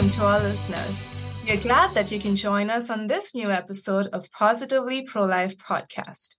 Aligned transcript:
welcome 0.00 0.18
to 0.18 0.24
our 0.24 0.40
listeners. 0.40 1.10
We 1.44 1.50
are 1.50 1.60
glad 1.60 1.92
that 1.92 2.10
you 2.10 2.18
can 2.18 2.34
join 2.34 2.70
us 2.70 2.88
on 2.88 3.06
this 3.06 3.34
new 3.34 3.50
episode 3.50 4.06
of 4.14 4.30
Positively 4.30 5.02
Pro 5.02 5.26
Life 5.26 5.58
podcast. 5.58 6.36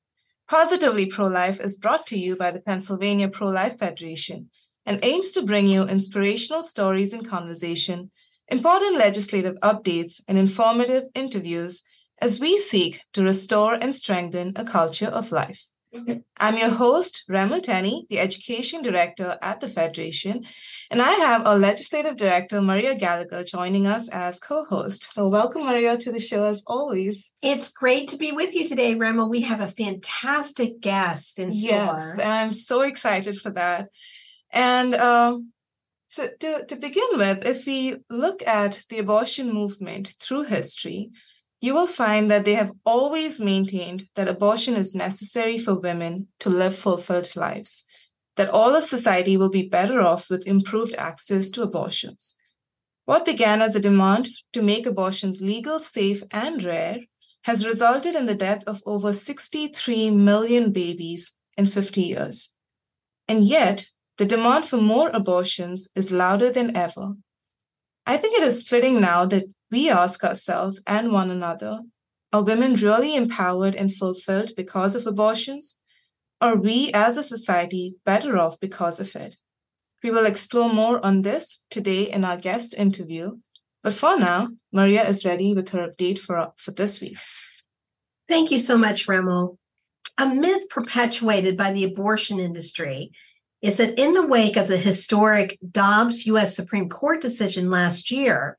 Positively 0.49 1.05
Pro 1.05 1.27
Life 1.27 1.61
is 1.61 1.77
brought 1.77 2.07
to 2.07 2.17
you 2.17 2.35
by 2.35 2.49
the 2.49 2.59
Pennsylvania 2.59 3.27
Pro 3.29 3.49
Life 3.49 3.77
Federation 3.77 4.49
and 4.83 4.99
aims 5.03 5.31
to 5.33 5.43
bring 5.43 5.67
you 5.67 5.83
inspirational 5.83 6.63
stories 6.63 7.13
and 7.13 7.23
conversation, 7.23 8.09
important 8.47 8.97
legislative 8.97 9.57
updates, 9.61 10.19
and 10.27 10.39
informative 10.39 11.03
interviews 11.13 11.83
as 12.19 12.39
we 12.39 12.57
seek 12.57 13.03
to 13.13 13.23
restore 13.23 13.75
and 13.75 13.95
strengthen 13.95 14.53
a 14.55 14.63
culture 14.63 15.05
of 15.05 15.31
life. 15.31 15.67
I'm 16.37 16.57
your 16.57 16.69
host, 16.69 17.25
Remo 17.27 17.59
Tenney, 17.59 18.05
the 18.09 18.19
Education 18.19 18.81
Director 18.81 19.37
at 19.41 19.59
the 19.59 19.67
Federation, 19.67 20.45
and 20.89 21.01
I 21.01 21.11
have 21.11 21.45
our 21.45 21.57
Legislative 21.57 22.15
Director, 22.15 22.61
Maria 22.61 22.95
Gallagher, 22.95 23.43
joining 23.43 23.87
us 23.87 24.07
as 24.09 24.39
co 24.39 24.63
host. 24.63 25.03
So, 25.03 25.27
welcome, 25.27 25.65
Maria, 25.65 25.97
to 25.97 26.11
the 26.11 26.19
show 26.19 26.45
as 26.45 26.63
always. 26.65 27.33
It's 27.43 27.69
great 27.69 28.07
to 28.09 28.17
be 28.17 28.31
with 28.31 28.55
you 28.55 28.65
today, 28.65 28.95
Remo. 28.95 29.27
We 29.27 29.41
have 29.41 29.59
a 29.59 29.67
fantastic 29.67 30.79
guest 30.79 31.39
in 31.39 31.51
store. 31.51 31.71
Yes, 31.71 32.19
and 32.19 32.31
I'm 32.31 32.51
so 32.53 32.81
excited 32.81 33.37
for 33.37 33.49
that. 33.51 33.89
And 34.51 34.95
um, 34.95 35.51
so, 36.07 36.27
to, 36.39 36.65
to 36.67 36.75
begin 36.77 37.09
with, 37.15 37.45
if 37.45 37.65
we 37.65 37.97
look 38.09 38.41
at 38.47 38.83
the 38.89 38.99
abortion 38.99 39.53
movement 39.53 40.15
through 40.19 40.43
history, 40.43 41.11
you 41.61 41.75
will 41.75 41.87
find 41.87 42.29
that 42.29 42.43
they 42.43 42.55
have 42.55 42.71
always 42.85 43.39
maintained 43.39 44.05
that 44.15 44.27
abortion 44.27 44.73
is 44.73 44.95
necessary 44.95 45.59
for 45.59 45.75
women 45.75 46.27
to 46.39 46.49
live 46.49 46.75
fulfilled 46.75 47.33
lives, 47.35 47.85
that 48.35 48.49
all 48.49 48.75
of 48.75 48.83
society 48.83 49.37
will 49.37 49.51
be 49.51 49.69
better 49.69 50.01
off 50.01 50.29
with 50.29 50.47
improved 50.47 50.95
access 50.95 51.51
to 51.51 51.61
abortions. 51.61 52.35
What 53.05 53.25
began 53.25 53.61
as 53.61 53.75
a 53.75 53.79
demand 53.79 54.27
to 54.53 54.61
make 54.63 54.87
abortions 54.87 55.43
legal, 55.43 55.79
safe, 55.79 56.23
and 56.31 56.63
rare 56.63 56.97
has 57.43 57.65
resulted 57.65 58.15
in 58.15 58.25
the 58.25 58.35
death 58.35 58.63
of 58.65 58.81
over 58.85 59.13
63 59.13 60.09
million 60.11 60.71
babies 60.71 61.33
in 61.57 61.67
50 61.67 62.01
years. 62.01 62.55
And 63.27 63.43
yet, 63.43 63.85
the 64.17 64.25
demand 64.25 64.65
for 64.65 64.77
more 64.77 65.09
abortions 65.09 65.89
is 65.95 66.11
louder 66.11 66.51
than 66.51 66.75
ever. 66.75 67.13
I 68.05 68.17
think 68.17 68.37
it 68.37 68.43
is 68.43 68.67
fitting 68.67 68.99
now 68.99 69.25
that 69.25 69.45
we 69.71 69.89
ask 69.89 70.23
ourselves 70.23 70.81
and 70.85 71.11
one 71.11 71.31
another 71.31 71.81
are 72.33 72.43
women 72.43 72.75
really 72.75 73.15
empowered 73.15 73.75
and 73.75 73.93
fulfilled 73.93 74.51
because 74.55 74.95
of 74.95 75.05
abortions? 75.05 75.81
Are 76.39 76.55
we 76.55 76.91
as 76.93 77.17
a 77.17 77.23
society 77.23 77.95
better 78.05 78.37
off 78.37 78.59
because 78.59 78.99
of 78.99 79.15
it? 79.15 79.35
We 80.03 80.11
will 80.11 80.25
explore 80.25 80.73
more 80.73 81.03
on 81.05 81.21
this 81.21 81.65
today 81.69 82.03
in 82.03 82.23
our 82.23 82.37
guest 82.37 82.73
interview. 82.73 83.37
But 83.83 83.93
for 83.93 84.17
now, 84.17 84.49
Maria 84.71 85.07
is 85.07 85.25
ready 85.25 85.53
with 85.53 85.69
her 85.69 85.87
update 85.87 86.19
for, 86.19 86.53
for 86.57 86.71
this 86.71 87.01
week. 87.01 87.17
Thank 88.27 88.49
you 88.49 88.59
so 88.59 88.77
much, 88.77 89.07
Remo. 89.07 89.57
A 90.17 90.27
myth 90.27 90.69
perpetuated 90.69 91.57
by 91.57 91.71
the 91.73 91.83
abortion 91.83 92.39
industry 92.39 93.11
is 93.61 93.77
that 93.77 93.99
in 93.99 94.13
the 94.13 94.25
wake 94.25 94.57
of 94.57 94.67
the 94.67 94.77
historic 94.77 95.59
Dobbs 95.69 96.25
U.S. 96.27 96.55
Supreme 96.55 96.89
Court 96.89 97.21
decision 97.21 97.69
last 97.69 98.09
year, 98.09 98.57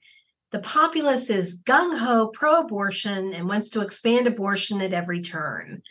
the 0.52 0.60
populace 0.60 1.30
is 1.30 1.62
gung 1.62 1.98
ho 1.98 2.28
pro 2.28 2.60
abortion 2.60 3.32
and 3.32 3.48
wants 3.48 3.70
to 3.70 3.80
expand 3.80 4.26
abortion 4.26 4.82
at 4.82 4.92
every 4.92 5.22
turn. 5.22 5.82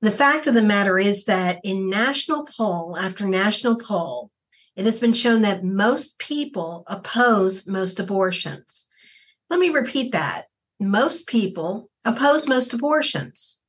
The 0.00 0.10
fact 0.10 0.48
of 0.48 0.54
the 0.54 0.62
matter 0.62 0.98
is 0.98 1.24
that 1.26 1.60
in 1.62 1.88
national 1.88 2.44
poll 2.44 2.96
after 2.96 3.26
national 3.26 3.76
poll, 3.76 4.32
it 4.74 4.84
has 4.84 4.98
been 4.98 5.12
shown 5.12 5.42
that 5.42 5.62
most 5.62 6.18
people 6.18 6.82
oppose 6.88 7.68
most 7.68 8.00
abortions. 8.00 8.88
Let 9.48 9.60
me 9.60 9.68
repeat 9.68 10.10
that. 10.12 10.46
Most 10.80 11.28
people 11.28 11.88
oppose 12.04 12.48
most 12.48 12.74
abortions. 12.74 13.60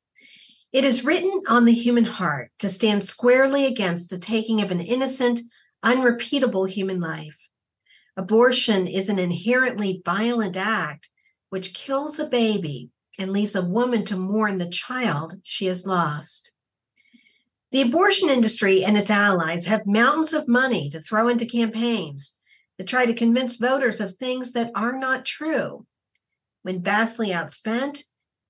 It 0.71 0.83
is 0.83 1.05
written 1.05 1.43
on 1.47 1.65
the 1.65 1.73
human 1.73 2.05
heart 2.05 2.49
to 2.57 2.69
stand 2.69 3.03
squarely 3.03 3.67
against 3.67 4.09
the 4.09 4.17
taking 4.17 4.61
of 4.61 4.71
an 4.71 4.81
innocent, 4.81 5.41
unrepeatable 5.83 6.65
human 6.65 6.99
life. 6.99 7.42
Abortion 8.15 8.87
is 8.87 9.09
an 9.09 9.17
inherently 9.17 10.01
violent 10.05 10.55
act 10.55 11.09
which 11.49 11.73
kills 11.73 12.19
a 12.19 12.25
baby 12.25 12.89
and 13.17 13.31
leaves 13.31 13.55
a 13.55 13.61
woman 13.65 14.05
to 14.05 14.17
mourn 14.17 14.57
the 14.57 14.69
child 14.69 15.35
she 15.43 15.65
has 15.65 15.85
lost. 15.85 16.51
The 17.71 17.81
abortion 17.81 18.29
industry 18.29 18.83
and 18.83 18.97
its 18.97 19.09
allies 19.09 19.65
have 19.65 19.87
mountains 19.87 20.33
of 20.33 20.47
money 20.47 20.89
to 20.89 20.99
throw 20.99 21.27
into 21.27 21.45
campaigns 21.45 22.39
to 22.77 22.83
try 22.83 23.05
to 23.05 23.13
convince 23.13 23.55
voters 23.55 23.99
of 23.99 24.13
things 24.13 24.51
that 24.53 24.71
are 24.75 24.97
not 24.97 25.25
true. 25.25 25.85
When 26.61 26.83
vastly 26.83 27.29
outspent, 27.29 28.03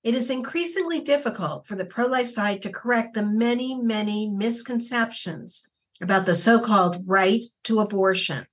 it 0.04 0.14
is 0.14 0.30
increasingly 0.30 1.00
difficult 1.00 1.66
for 1.66 1.76
the 1.76 1.86
pro 1.86 2.08
life 2.08 2.28
side 2.28 2.62
to 2.64 2.72
correct 2.72 3.14
the 3.14 3.26
many, 3.26 3.82
many 3.82 4.30
misconceptions 4.30 5.68
about 6.02 6.26
the 6.26 6.36
so 6.36 6.60
called 6.60 7.04
right 7.06 7.44
to 7.64 7.80
abortion. 7.80 8.46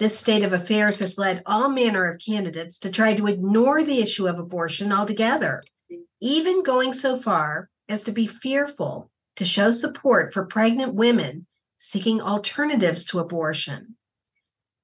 This 0.00 0.18
state 0.18 0.44
of 0.44 0.54
affairs 0.54 0.98
has 1.00 1.18
led 1.18 1.42
all 1.44 1.68
manner 1.68 2.06
of 2.10 2.22
candidates 2.24 2.78
to 2.78 2.90
try 2.90 3.12
to 3.14 3.26
ignore 3.26 3.84
the 3.84 4.00
issue 4.00 4.26
of 4.26 4.38
abortion 4.38 4.92
altogether, 4.92 5.62
even 6.22 6.62
going 6.62 6.94
so 6.94 7.18
far 7.18 7.68
as 7.86 8.02
to 8.04 8.10
be 8.10 8.26
fearful 8.26 9.10
to 9.36 9.44
show 9.44 9.70
support 9.70 10.32
for 10.32 10.46
pregnant 10.46 10.94
women 10.94 11.46
seeking 11.76 12.18
alternatives 12.22 13.04
to 13.04 13.18
abortion. 13.18 13.96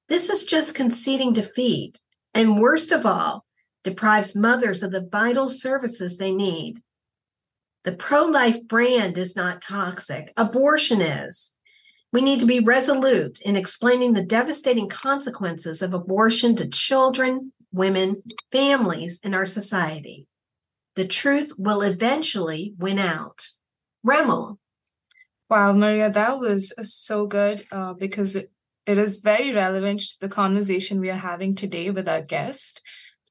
This 0.06 0.28
is 0.28 0.44
just 0.44 0.74
conceding 0.74 1.32
defeat, 1.32 1.98
and 2.34 2.60
worst 2.60 2.92
of 2.92 3.06
all, 3.06 3.46
deprives 3.84 4.36
mothers 4.36 4.82
of 4.82 4.92
the 4.92 5.08
vital 5.10 5.48
services 5.48 6.18
they 6.18 6.34
need. 6.34 6.82
The 7.84 7.96
pro 7.96 8.26
life 8.26 8.62
brand 8.68 9.16
is 9.16 9.34
not 9.34 9.62
toxic, 9.62 10.34
abortion 10.36 11.00
is. 11.00 11.55
We 12.16 12.22
need 12.22 12.40
to 12.40 12.46
be 12.46 12.60
resolute 12.60 13.42
in 13.42 13.56
explaining 13.56 14.14
the 14.14 14.22
devastating 14.22 14.88
consequences 14.88 15.82
of 15.82 15.92
abortion 15.92 16.56
to 16.56 16.66
children, 16.66 17.52
women, 17.72 18.22
families 18.50 19.20
in 19.22 19.34
our 19.34 19.44
society. 19.44 20.26
The 20.94 21.06
truth 21.06 21.52
will 21.58 21.82
eventually 21.82 22.72
win 22.78 22.98
out. 22.98 23.46
Remo. 24.02 24.58
Wow, 25.50 25.74
Maria, 25.74 26.10
that 26.10 26.40
was 26.40 26.72
so 26.80 27.26
good 27.26 27.66
uh, 27.70 27.92
because 27.92 28.34
it, 28.34 28.50
it 28.86 28.96
is 28.96 29.18
very 29.18 29.52
relevant 29.52 30.00
to 30.00 30.16
the 30.18 30.30
conversation 30.30 31.00
we 31.00 31.10
are 31.10 31.16
having 31.16 31.54
today 31.54 31.90
with 31.90 32.08
our 32.08 32.22
guest. 32.22 32.80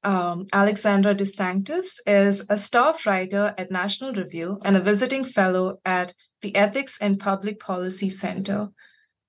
Um, 0.04 0.46
Alexandra 0.52 1.12
DeSanctis 1.12 1.98
is 2.06 2.46
a 2.48 2.56
staff 2.56 3.04
writer 3.04 3.52
at 3.58 3.72
National 3.72 4.12
Review 4.12 4.60
and 4.64 4.76
a 4.76 4.80
visiting 4.80 5.24
fellow 5.24 5.80
at 5.84 6.14
the 6.42 6.54
Ethics 6.54 6.98
and 7.00 7.18
Public 7.18 7.60
Policy 7.60 8.08
Center. 8.08 8.68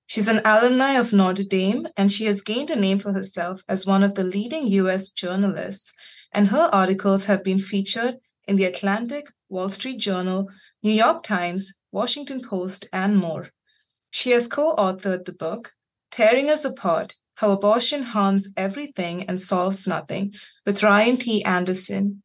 She's 0.06 0.28
an 0.28 0.40
alumni 0.44 0.92
of 0.92 1.12
Notre 1.12 1.44
Dame, 1.44 1.86
and 1.96 2.10
she 2.10 2.24
has 2.24 2.40
gained 2.40 2.70
a 2.70 2.76
name 2.76 2.98
for 2.98 3.12
herself 3.12 3.62
as 3.68 3.86
one 3.86 4.02
of 4.02 4.14
the 4.14 4.24
leading 4.24 4.66
US 4.68 5.10
journalists, 5.10 5.92
and 6.32 6.48
her 6.48 6.70
articles 6.72 7.26
have 7.26 7.44
been 7.44 7.58
featured 7.58 8.16
in 8.46 8.56
The 8.56 8.64
Atlantic, 8.64 9.26
Wall 9.48 9.68
Street 9.68 9.98
Journal, 9.98 10.48
New 10.82 10.92
York 10.92 11.22
Times, 11.22 11.74
Washington 11.92 12.40
Post, 12.40 12.88
and 12.92 13.18
more. 13.18 13.50
She 14.10 14.30
has 14.30 14.48
co 14.48 14.74
authored 14.76 15.26
the 15.26 15.32
book, 15.32 15.72
Tearing 16.10 16.48
Us 16.48 16.64
Apart 16.64 17.14
How 17.34 17.50
Abortion 17.50 18.02
Harms 18.02 18.48
Everything 18.56 19.24
and 19.24 19.40
Solves 19.40 19.86
Nothing, 19.86 20.32
with 20.64 20.82
Ryan 20.82 21.18
T. 21.18 21.44
Anderson. 21.44 22.22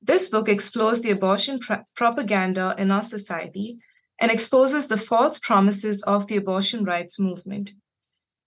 This 0.00 0.28
book 0.28 0.48
explores 0.48 1.00
the 1.00 1.10
abortion 1.10 1.60
pra- 1.60 1.84
propaganda 1.94 2.74
in 2.76 2.90
our 2.90 3.04
society 3.04 3.78
and 4.22 4.30
exposes 4.30 4.86
the 4.86 4.96
false 4.96 5.40
promises 5.40 6.00
of 6.04 6.28
the 6.28 6.36
abortion 6.36 6.84
rights 6.84 7.18
movement. 7.18 7.72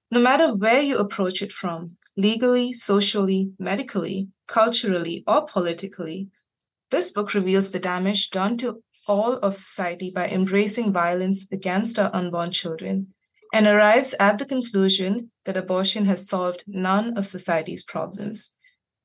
No 0.09 0.21
matter 0.21 0.55
where 0.55 0.81
you 0.81 0.97
approach 0.97 1.41
it 1.41 1.51
from, 1.51 1.87
legally, 2.15 2.71
socially, 2.71 3.51
medically, 3.59 4.29
culturally, 4.47 5.25
or 5.27 5.45
politically, 5.45 6.29
this 6.91 7.11
book 7.11 7.33
reveals 7.33 7.71
the 7.71 7.79
damage 7.79 8.29
done 8.29 8.55
to 8.55 8.81
all 9.05 9.33
of 9.33 9.53
society 9.53 10.09
by 10.09 10.29
embracing 10.29 10.93
violence 10.93 11.45
against 11.51 11.99
our 11.99 12.09
unborn 12.13 12.51
children 12.51 13.13
and 13.53 13.67
arrives 13.67 14.15
at 14.17 14.37
the 14.37 14.45
conclusion 14.45 15.29
that 15.43 15.57
abortion 15.57 16.05
has 16.05 16.29
solved 16.29 16.63
none 16.67 17.17
of 17.17 17.27
society's 17.27 17.83
problems. 17.83 18.51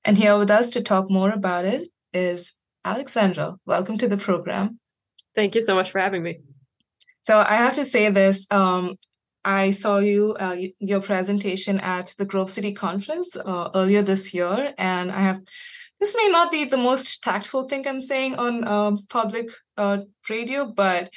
And 0.05 0.17
here 0.17 0.39
with 0.39 0.53
us 0.53 0.71
to 0.71 0.83
talk 0.83 1.11
more 1.11 1.33
about 1.33 1.65
it 1.65 1.89
is 2.13 2.53
Alexandra. 2.85 3.57
Welcome 3.67 3.99
to 3.99 4.07
the 4.07 4.17
program. 4.17 4.79
Thank 5.35 5.57
you 5.57 5.63
so 5.63 5.75
much 5.75 5.91
for 5.91 5.99
having 5.99 6.23
me. 6.23 6.39
So 7.31 7.39
I 7.39 7.59
have 7.59 7.75
to 7.75 7.85
say 7.85 8.11
this. 8.11 8.51
Um, 8.51 8.97
I 9.45 9.71
saw 9.71 9.99
you 9.99 10.35
uh, 10.35 10.57
your 10.81 11.01
presentation 11.01 11.79
at 11.79 12.13
the 12.19 12.25
Grove 12.25 12.51
City 12.51 12.73
conference 12.73 13.37
uh, 13.37 13.71
earlier 13.73 14.03
this 14.03 14.35
year, 14.35 14.75
and 14.77 15.13
I 15.13 15.21
have. 15.21 15.41
This 16.01 16.17
may 16.17 16.27
not 16.27 16.51
be 16.51 16.65
the 16.65 16.77
most 16.77 17.23
tactful 17.23 17.69
thing 17.69 17.87
I'm 17.87 18.01
saying 18.01 18.35
on 18.35 18.65
uh, 18.65 18.97
public 19.09 19.51
uh, 19.77 19.99
radio, 20.29 20.65
but 20.65 21.11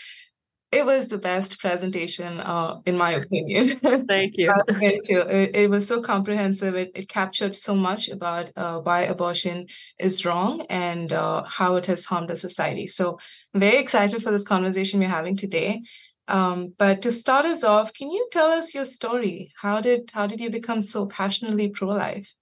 it 0.73 0.85
was 0.85 1.07
the 1.07 1.19
best 1.19 1.59
presentation, 1.59 2.39
uh, 2.39 2.81
in 2.85 2.97
my 2.97 3.11
opinion. 3.11 3.67
Thank 4.07 4.37
you. 4.37 4.51
it, 4.67 5.55
it, 5.55 5.69
was 5.69 5.87
so 5.87 6.01
comprehensive. 6.01 6.73
It, 6.75 6.91
it 6.95 7.07
captured 7.07 7.55
so 7.55 7.75
much 7.75 8.09
about 8.09 8.51
uh, 8.55 8.79
why 8.79 9.01
abortion 9.01 9.67
is 9.99 10.25
wrong 10.25 10.65
and 10.69 11.13
uh, 11.13 11.43
how 11.45 11.75
it 11.75 11.85
has 11.85 12.05
harmed 12.05 12.29
the 12.29 12.35
society. 12.35 12.87
So, 12.87 13.19
I'm 13.53 13.61
very 13.61 13.77
excited 13.77 14.23
for 14.23 14.31
this 14.31 14.43
conversation 14.43 14.99
we're 14.99 15.07
having 15.07 15.37
today. 15.37 15.81
Um, 16.27 16.73
but 16.77 17.01
to 17.03 17.11
start 17.11 17.45
us 17.45 17.63
off, 17.63 17.93
can 17.93 18.09
you 18.09 18.27
tell 18.31 18.47
us 18.47 18.73
your 18.73 18.85
story? 18.85 19.51
How 19.61 19.79
did 19.79 20.09
how 20.13 20.25
did 20.25 20.41
you 20.41 20.49
become 20.49 20.81
so 20.81 21.05
passionately 21.05 21.69
pro-life? 21.69 22.33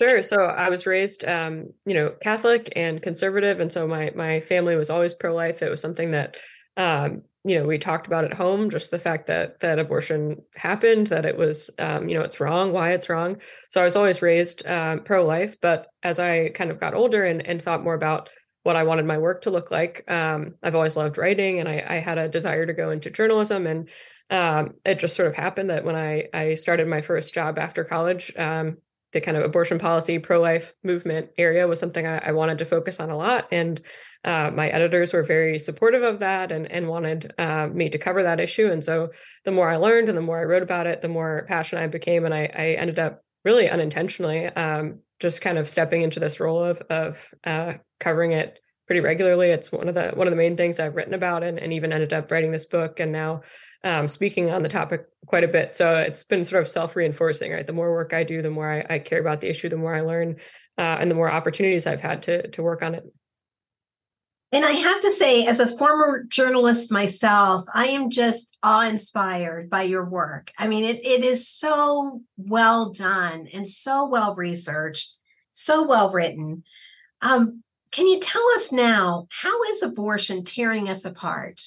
Sure. 0.00 0.22
So 0.22 0.36
I 0.36 0.68
was 0.68 0.86
raised, 0.86 1.24
um, 1.24 1.72
you 1.86 1.94
know, 1.94 2.14
Catholic 2.22 2.72
and 2.76 3.00
conservative, 3.00 3.60
and 3.60 3.72
so 3.72 3.86
my 3.86 4.10
my 4.16 4.40
family 4.40 4.74
was 4.74 4.90
always 4.90 5.14
pro-life. 5.14 5.62
It 5.62 5.70
was 5.70 5.80
something 5.80 6.10
that 6.12 6.36
um, 6.78 7.22
you 7.44 7.58
know 7.58 7.66
we 7.66 7.78
talked 7.78 8.06
about 8.06 8.24
at 8.24 8.32
home 8.32 8.70
just 8.70 8.90
the 8.90 8.98
fact 8.98 9.26
that 9.26 9.60
that 9.60 9.78
abortion 9.78 10.42
happened 10.54 11.08
that 11.08 11.24
it 11.24 11.36
was 11.36 11.70
um, 11.78 12.08
you 12.08 12.16
know 12.16 12.22
it's 12.22 12.40
wrong 12.40 12.72
why 12.72 12.92
it's 12.92 13.08
wrong. 13.08 13.36
So 13.68 13.80
i 13.80 13.84
was 13.84 13.96
always 13.96 14.22
raised 14.22 14.66
um, 14.66 15.00
pro-life 15.04 15.56
but 15.60 15.88
as 16.02 16.18
i 16.18 16.48
kind 16.50 16.70
of 16.70 16.80
got 16.80 16.94
older 16.94 17.24
and, 17.24 17.46
and 17.46 17.60
thought 17.60 17.84
more 17.84 17.94
about 17.94 18.30
what 18.62 18.76
i 18.76 18.84
wanted 18.84 19.04
my 19.04 19.18
work 19.18 19.42
to 19.42 19.50
look 19.50 19.70
like 19.70 20.04
um, 20.10 20.54
i've 20.62 20.74
always 20.74 20.96
loved 20.96 21.18
writing 21.18 21.60
and 21.60 21.68
I, 21.68 21.84
I, 21.86 21.94
had 21.96 22.18
a 22.18 22.28
desire 22.28 22.66
to 22.66 22.72
go 22.72 22.90
into 22.90 23.10
journalism 23.10 23.66
and 23.66 23.88
um, 24.30 24.74
it 24.84 24.98
just 24.98 25.16
sort 25.16 25.28
of 25.28 25.34
happened 25.34 25.70
that 25.70 25.84
when 25.84 25.96
i 25.96 26.24
i 26.34 26.54
started 26.54 26.86
my 26.86 27.00
first 27.00 27.34
job 27.34 27.58
after 27.58 27.84
college 27.84 28.32
um, 28.36 28.78
the 29.12 29.20
kind 29.20 29.36
of 29.36 29.44
abortion 29.44 29.78
policy 29.78 30.18
pro-life 30.18 30.74
movement 30.84 31.30
area 31.38 31.66
was 31.66 31.80
something 31.80 32.06
I, 32.06 32.18
I 32.18 32.32
wanted 32.32 32.58
to 32.58 32.66
focus 32.66 33.00
on 33.00 33.10
a 33.10 33.16
lot. 33.16 33.48
And 33.50 33.80
uh, 34.24 34.50
my 34.52 34.68
editors 34.68 35.12
were 35.12 35.22
very 35.22 35.58
supportive 35.58 36.02
of 36.02 36.18
that 36.20 36.50
and, 36.52 36.70
and 36.70 36.88
wanted 36.88 37.32
uh, 37.38 37.68
me 37.68 37.88
to 37.88 37.98
cover 37.98 38.22
that 38.24 38.40
issue. 38.40 38.70
And 38.70 38.82
so 38.82 39.10
the 39.44 39.52
more 39.52 39.70
I 39.70 39.76
learned 39.76 40.08
and 40.08 40.18
the 40.18 40.22
more 40.22 40.40
I 40.40 40.44
wrote 40.44 40.62
about 40.62 40.86
it, 40.86 41.00
the 41.00 41.08
more 41.08 41.44
passionate 41.48 41.82
I 41.82 41.86
became. 41.86 42.24
And 42.24 42.34
I, 42.34 42.50
I 42.54 42.66
ended 42.78 42.98
up 42.98 43.22
really 43.44 43.70
unintentionally 43.70 44.46
um, 44.46 45.00
just 45.20 45.40
kind 45.40 45.58
of 45.58 45.68
stepping 45.68 46.02
into 46.02 46.20
this 46.20 46.40
role 46.40 46.62
of, 46.62 46.78
of 46.90 47.28
uh, 47.44 47.74
covering 48.00 48.32
it 48.32 48.58
pretty 48.86 49.00
regularly. 49.00 49.48
It's 49.50 49.70
one 49.70 49.88
of 49.88 49.94
the 49.94 50.10
one 50.14 50.26
of 50.26 50.32
the 50.32 50.36
main 50.36 50.56
things 50.56 50.80
I've 50.80 50.96
written 50.96 51.14
about 51.14 51.42
and, 51.42 51.58
and 51.58 51.72
even 51.72 51.92
ended 51.92 52.12
up 52.12 52.30
writing 52.30 52.50
this 52.50 52.64
book 52.64 53.00
and 53.00 53.12
now 53.12 53.42
um, 53.84 54.08
speaking 54.08 54.50
on 54.50 54.62
the 54.62 54.68
topic 54.68 55.06
quite 55.26 55.44
a 55.44 55.48
bit. 55.48 55.72
So 55.72 55.94
it's 55.96 56.24
been 56.24 56.42
sort 56.42 56.62
of 56.62 56.68
self-reinforcing, 56.68 57.52
right? 57.52 57.66
The 57.66 57.72
more 57.72 57.92
work 57.92 58.12
I 58.12 58.24
do, 58.24 58.42
the 58.42 58.50
more 58.50 58.70
I, 58.70 58.94
I 58.94 58.98
care 58.98 59.20
about 59.20 59.40
the 59.40 59.50
issue, 59.50 59.68
the 59.68 59.76
more 59.76 59.94
I 59.94 60.00
learn, 60.00 60.36
uh, 60.78 60.96
and 61.00 61.10
the 61.10 61.14
more 61.14 61.30
opportunities 61.30 61.86
I've 61.86 62.00
had 62.00 62.22
to 62.24 62.48
to 62.48 62.62
work 62.62 62.82
on 62.82 62.94
it. 62.94 63.04
And 64.50 64.64
I 64.64 64.72
have 64.72 65.02
to 65.02 65.10
say, 65.10 65.44
as 65.44 65.60
a 65.60 65.76
former 65.76 66.24
journalist 66.24 66.90
myself, 66.90 67.64
I 67.74 67.88
am 67.88 68.08
just 68.08 68.58
awe 68.62 68.88
inspired 68.88 69.68
by 69.68 69.82
your 69.82 70.08
work. 70.08 70.50
I 70.58 70.68
mean, 70.68 70.84
it, 70.84 71.04
it 71.04 71.22
is 71.22 71.46
so 71.46 72.22
well 72.38 72.90
done 72.92 73.46
and 73.52 73.66
so 73.66 74.06
well 74.06 74.34
researched, 74.34 75.16
so 75.52 75.86
well 75.86 76.10
written. 76.12 76.64
Um, 77.20 77.62
can 77.90 78.06
you 78.06 78.20
tell 78.20 78.46
us 78.54 78.72
now 78.72 79.26
how 79.30 79.62
is 79.64 79.82
abortion 79.82 80.44
tearing 80.44 80.88
us 80.88 81.04
apart? 81.04 81.62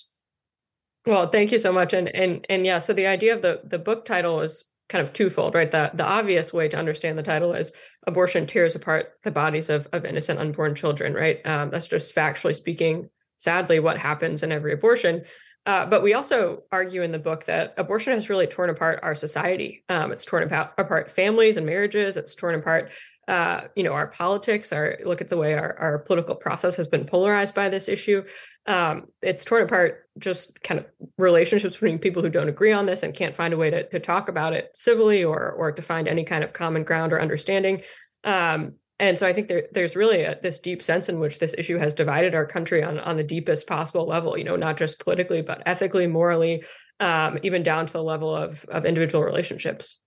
Well, 1.05 1.29
thank 1.29 1.51
you 1.51 1.59
so 1.59 1.71
much. 1.71 1.93
And 1.93 2.07
and 2.09 2.45
and 2.49 2.65
yeah, 2.65 2.77
so 2.77 2.93
the 2.93 3.07
idea 3.07 3.35
of 3.35 3.41
the 3.41 3.61
the 3.63 3.79
book 3.79 4.05
title 4.05 4.41
is 4.41 4.65
kind 4.91 5.05
of 5.05 5.13
twofold, 5.13 5.55
right? 5.55 5.71
The 5.71 5.89
the 5.93 6.05
obvious 6.05 6.53
way 6.53 6.67
to 6.67 6.77
understand 6.77 7.17
the 7.17 7.23
title 7.23 7.53
is 7.53 7.71
abortion 8.05 8.45
tears 8.45 8.75
apart 8.75 9.13
the 9.23 9.31
bodies 9.31 9.69
of 9.69 9.87
of 9.93 10.05
innocent 10.05 10.39
unborn 10.39 10.75
children, 10.75 11.13
right? 11.13 11.43
Um, 11.45 11.69
that's 11.71 11.87
just 11.87 12.13
factually 12.13 12.55
speaking, 12.55 13.09
sadly, 13.37 13.79
what 13.79 13.97
happens 13.97 14.43
in 14.43 14.51
every 14.51 14.73
abortion. 14.73 15.23
Uh, 15.65 15.85
but 15.85 16.01
we 16.01 16.15
also 16.15 16.63
argue 16.71 17.03
in 17.03 17.11
the 17.11 17.19
book 17.19 17.45
that 17.45 17.75
abortion 17.77 18.13
has 18.13 18.29
really 18.29 18.47
torn 18.47 18.69
apart 18.69 18.99
our 19.03 19.13
society. 19.13 19.83
Um, 19.89 20.11
it's 20.11 20.25
torn 20.25 20.43
apart, 20.43 20.71
apart 20.77 21.11
families 21.11 21.55
and 21.55 21.67
marriages. 21.67 22.17
It's 22.17 22.33
torn 22.33 22.55
apart 22.55 22.89
uh, 23.31 23.69
you 23.77 23.83
know, 23.83 23.93
our 23.93 24.07
politics, 24.07 24.73
our 24.73 24.97
look 25.05 25.21
at 25.21 25.29
the 25.29 25.37
way 25.37 25.53
our, 25.53 25.73
our 25.79 25.99
political 25.99 26.35
process 26.35 26.75
has 26.75 26.85
been 26.85 27.05
polarized 27.05 27.55
by 27.55 27.69
this 27.69 27.87
issue. 27.87 28.21
Um, 28.65 29.05
it's 29.21 29.45
torn 29.45 29.63
apart 29.63 30.09
just 30.17 30.61
kind 30.63 30.81
of 30.81 30.85
relationships 31.17 31.75
between 31.75 31.97
people 31.97 32.21
who 32.21 32.29
don't 32.29 32.49
agree 32.49 32.73
on 32.73 32.85
this 32.85 33.03
and 33.03 33.13
can't 33.13 33.33
find 33.33 33.53
a 33.53 33.57
way 33.57 33.69
to, 33.69 33.87
to 33.87 34.01
talk 34.01 34.27
about 34.27 34.51
it 34.51 34.71
civilly 34.75 35.23
or 35.23 35.49
or 35.49 35.71
to 35.71 35.81
find 35.81 36.09
any 36.09 36.25
kind 36.25 36.43
of 36.43 36.51
common 36.51 36.83
ground 36.83 37.13
or 37.13 37.21
understanding. 37.21 37.81
Um, 38.25 38.73
and 38.99 39.17
so 39.17 39.25
I 39.25 39.31
think 39.31 39.47
there, 39.47 39.63
there's 39.71 39.95
really 39.95 40.23
a, 40.23 40.37
this 40.41 40.59
deep 40.59 40.83
sense 40.83 41.07
in 41.07 41.17
which 41.21 41.39
this 41.39 41.55
issue 41.57 41.77
has 41.77 41.93
divided 41.93 42.35
our 42.35 42.45
country 42.45 42.83
on, 42.83 42.99
on 42.99 43.15
the 43.15 43.23
deepest 43.23 43.65
possible 43.65 44.05
level, 44.05 44.37
you 44.37 44.43
know, 44.43 44.57
not 44.57 44.77
just 44.77 44.99
politically, 44.99 45.41
but 45.41 45.63
ethically, 45.65 46.05
morally, 46.05 46.65
um, 46.99 47.39
even 47.43 47.63
down 47.63 47.87
to 47.87 47.93
the 47.93 48.03
level 48.03 48.35
of, 48.35 48.65
of 48.65 48.85
individual 48.85 49.23
relationships. 49.23 50.00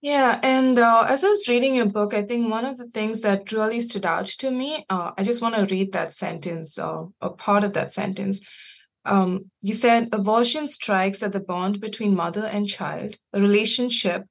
Yeah, 0.00 0.38
and 0.44 0.78
uh, 0.78 1.06
as 1.08 1.24
I 1.24 1.28
was 1.28 1.48
reading 1.48 1.74
your 1.74 1.86
book, 1.86 2.14
I 2.14 2.22
think 2.22 2.48
one 2.48 2.64
of 2.64 2.76
the 2.78 2.86
things 2.86 3.20
that 3.22 3.50
really 3.50 3.80
stood 3.80 4.06
out 4.06 4.26
to 4.26 4.50
me, 4.50 4.84
uh, 4.88 5.10
I 5.18 5.24
just 5.24 5.42
want 5.42 5.56
to 5.56 5.74
read 5.74 5.92
that 5.92 6.12
sentence 6.12 6.78
or 6.78 7.12
a 7.20 7.30
part 7.30 7.64
of 7.64 7.72
that 7.72 7.92
sentence. 7.92 8.46
Um, 9.04 9.50
you 9.60 9.74
said 9.74 10.10
abortion 10.12 10.68
strikes 10.68 11.22
at 11.22 11.32
the 11.32 11.40
bond 11.40 11.80
between 11.80 12.14
mother 12.14 12.46
and 12.46 12.68
child, 12.68 13.16
a 13.32 13.40
relationship, 13.40 14.24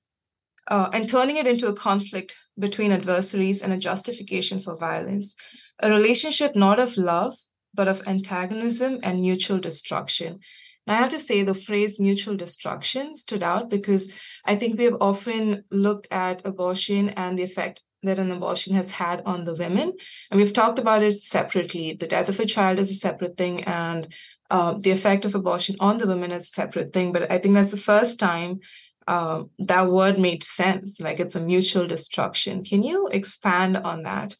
uh, 0.67 0.89
and 0.93 1.09
turning 1.09 1.35
it 1.35 1.47
into 1.47 1.67
a 1.67 1.75
conflict 1.75 2.33
between 2.57 2.93
adversaries 2.93 3.61
and 3.61 3.73
a 3.73 3.77
justification 3.77 4.61
for 4.61 4.77
violence, 4.77 5.35
a 5.79 5.89
relationship 5.89 6.55
not 6.55 6.79
of 6.79 6.95
love, 6.95 7.33
but 7.73 7.89
of 7.89 8.07
antagonism 8.07 8.99
and 9.03 9.19
mutual 9.19 9.59
destruction. 9.59 10.39
I 10.87 10.95
have 10.95 11.09
to 11.09 11.19
say 11.19 11.43
the 11.43 11.53
phrase 11.53 11.99
mutual 11.99 12.35
destruction 12.35 13.15
stood 13.15 13.43
out 13.43 13.69
because 13.69 14.13
I 14.45 14.55
think 14.55 14.77
we 14.77 14.85
have 14.85 14.97
often 15.01 15.63
looked 15.71 16.07
at 16.11 16.45
abortion 16.45 17.09
and 17.09 17.37
the 17.37 17.43
effect 17.43 17.81
that 18.03 18.19
an 18.19 18.31
abortion 18.31 18.75
has 18.75 18.91
had 18.91 19.21
on 19.25 19.43
the 19.43 19.53
women. 19.53 19.93
And 20.29 20.39
we've 20.39 20.53
talked 20.53 20.79
about 20.79 21.03
it 21.03 21.13
separately. 21.13 21.93
The 21.93 22.07
death 22.07 22.29
of 22.29 22.39
a 22.39 22.45
child 22.45 22.79
is 22.79 22.91
a 22.91 22.95
separate 22.95 23.37
thing, 23.37 23.63
and 23.63 24.07
uh, 24.49 24.75
the 24.79 24.91
effect 24.91 25.25
of 25.25 25.35
abortion 25.35 25.75
on 25.79 25.97
the 25.97 26.07
women 26.07 26.31
is 26.31 26.43
a 26.43 26.49
separate 26.49 26.93
thing. 26.93 27.11
But 27.11 27.31
I 27.31 27.37
think 27.37 27.55
that's 27.55 27.71
the 27.71 27.77
first 27.77 28.19
time 28.19 28.59
uh, 29.07 29.43
that 29.59 29.89
word 29.89 30.17
made 30.19 30.43
sense. 30.43 31.01
Like 31.01 31.19
it's 31.19 31.35
a 31.35 31.41
mutual 31.41 31.87
destruction. 31.87 32.63
Can 32.63 32.83
you 32.83 33.07
expand 33.07 33.77
on 33.77 34.03
that? 34.03 34.35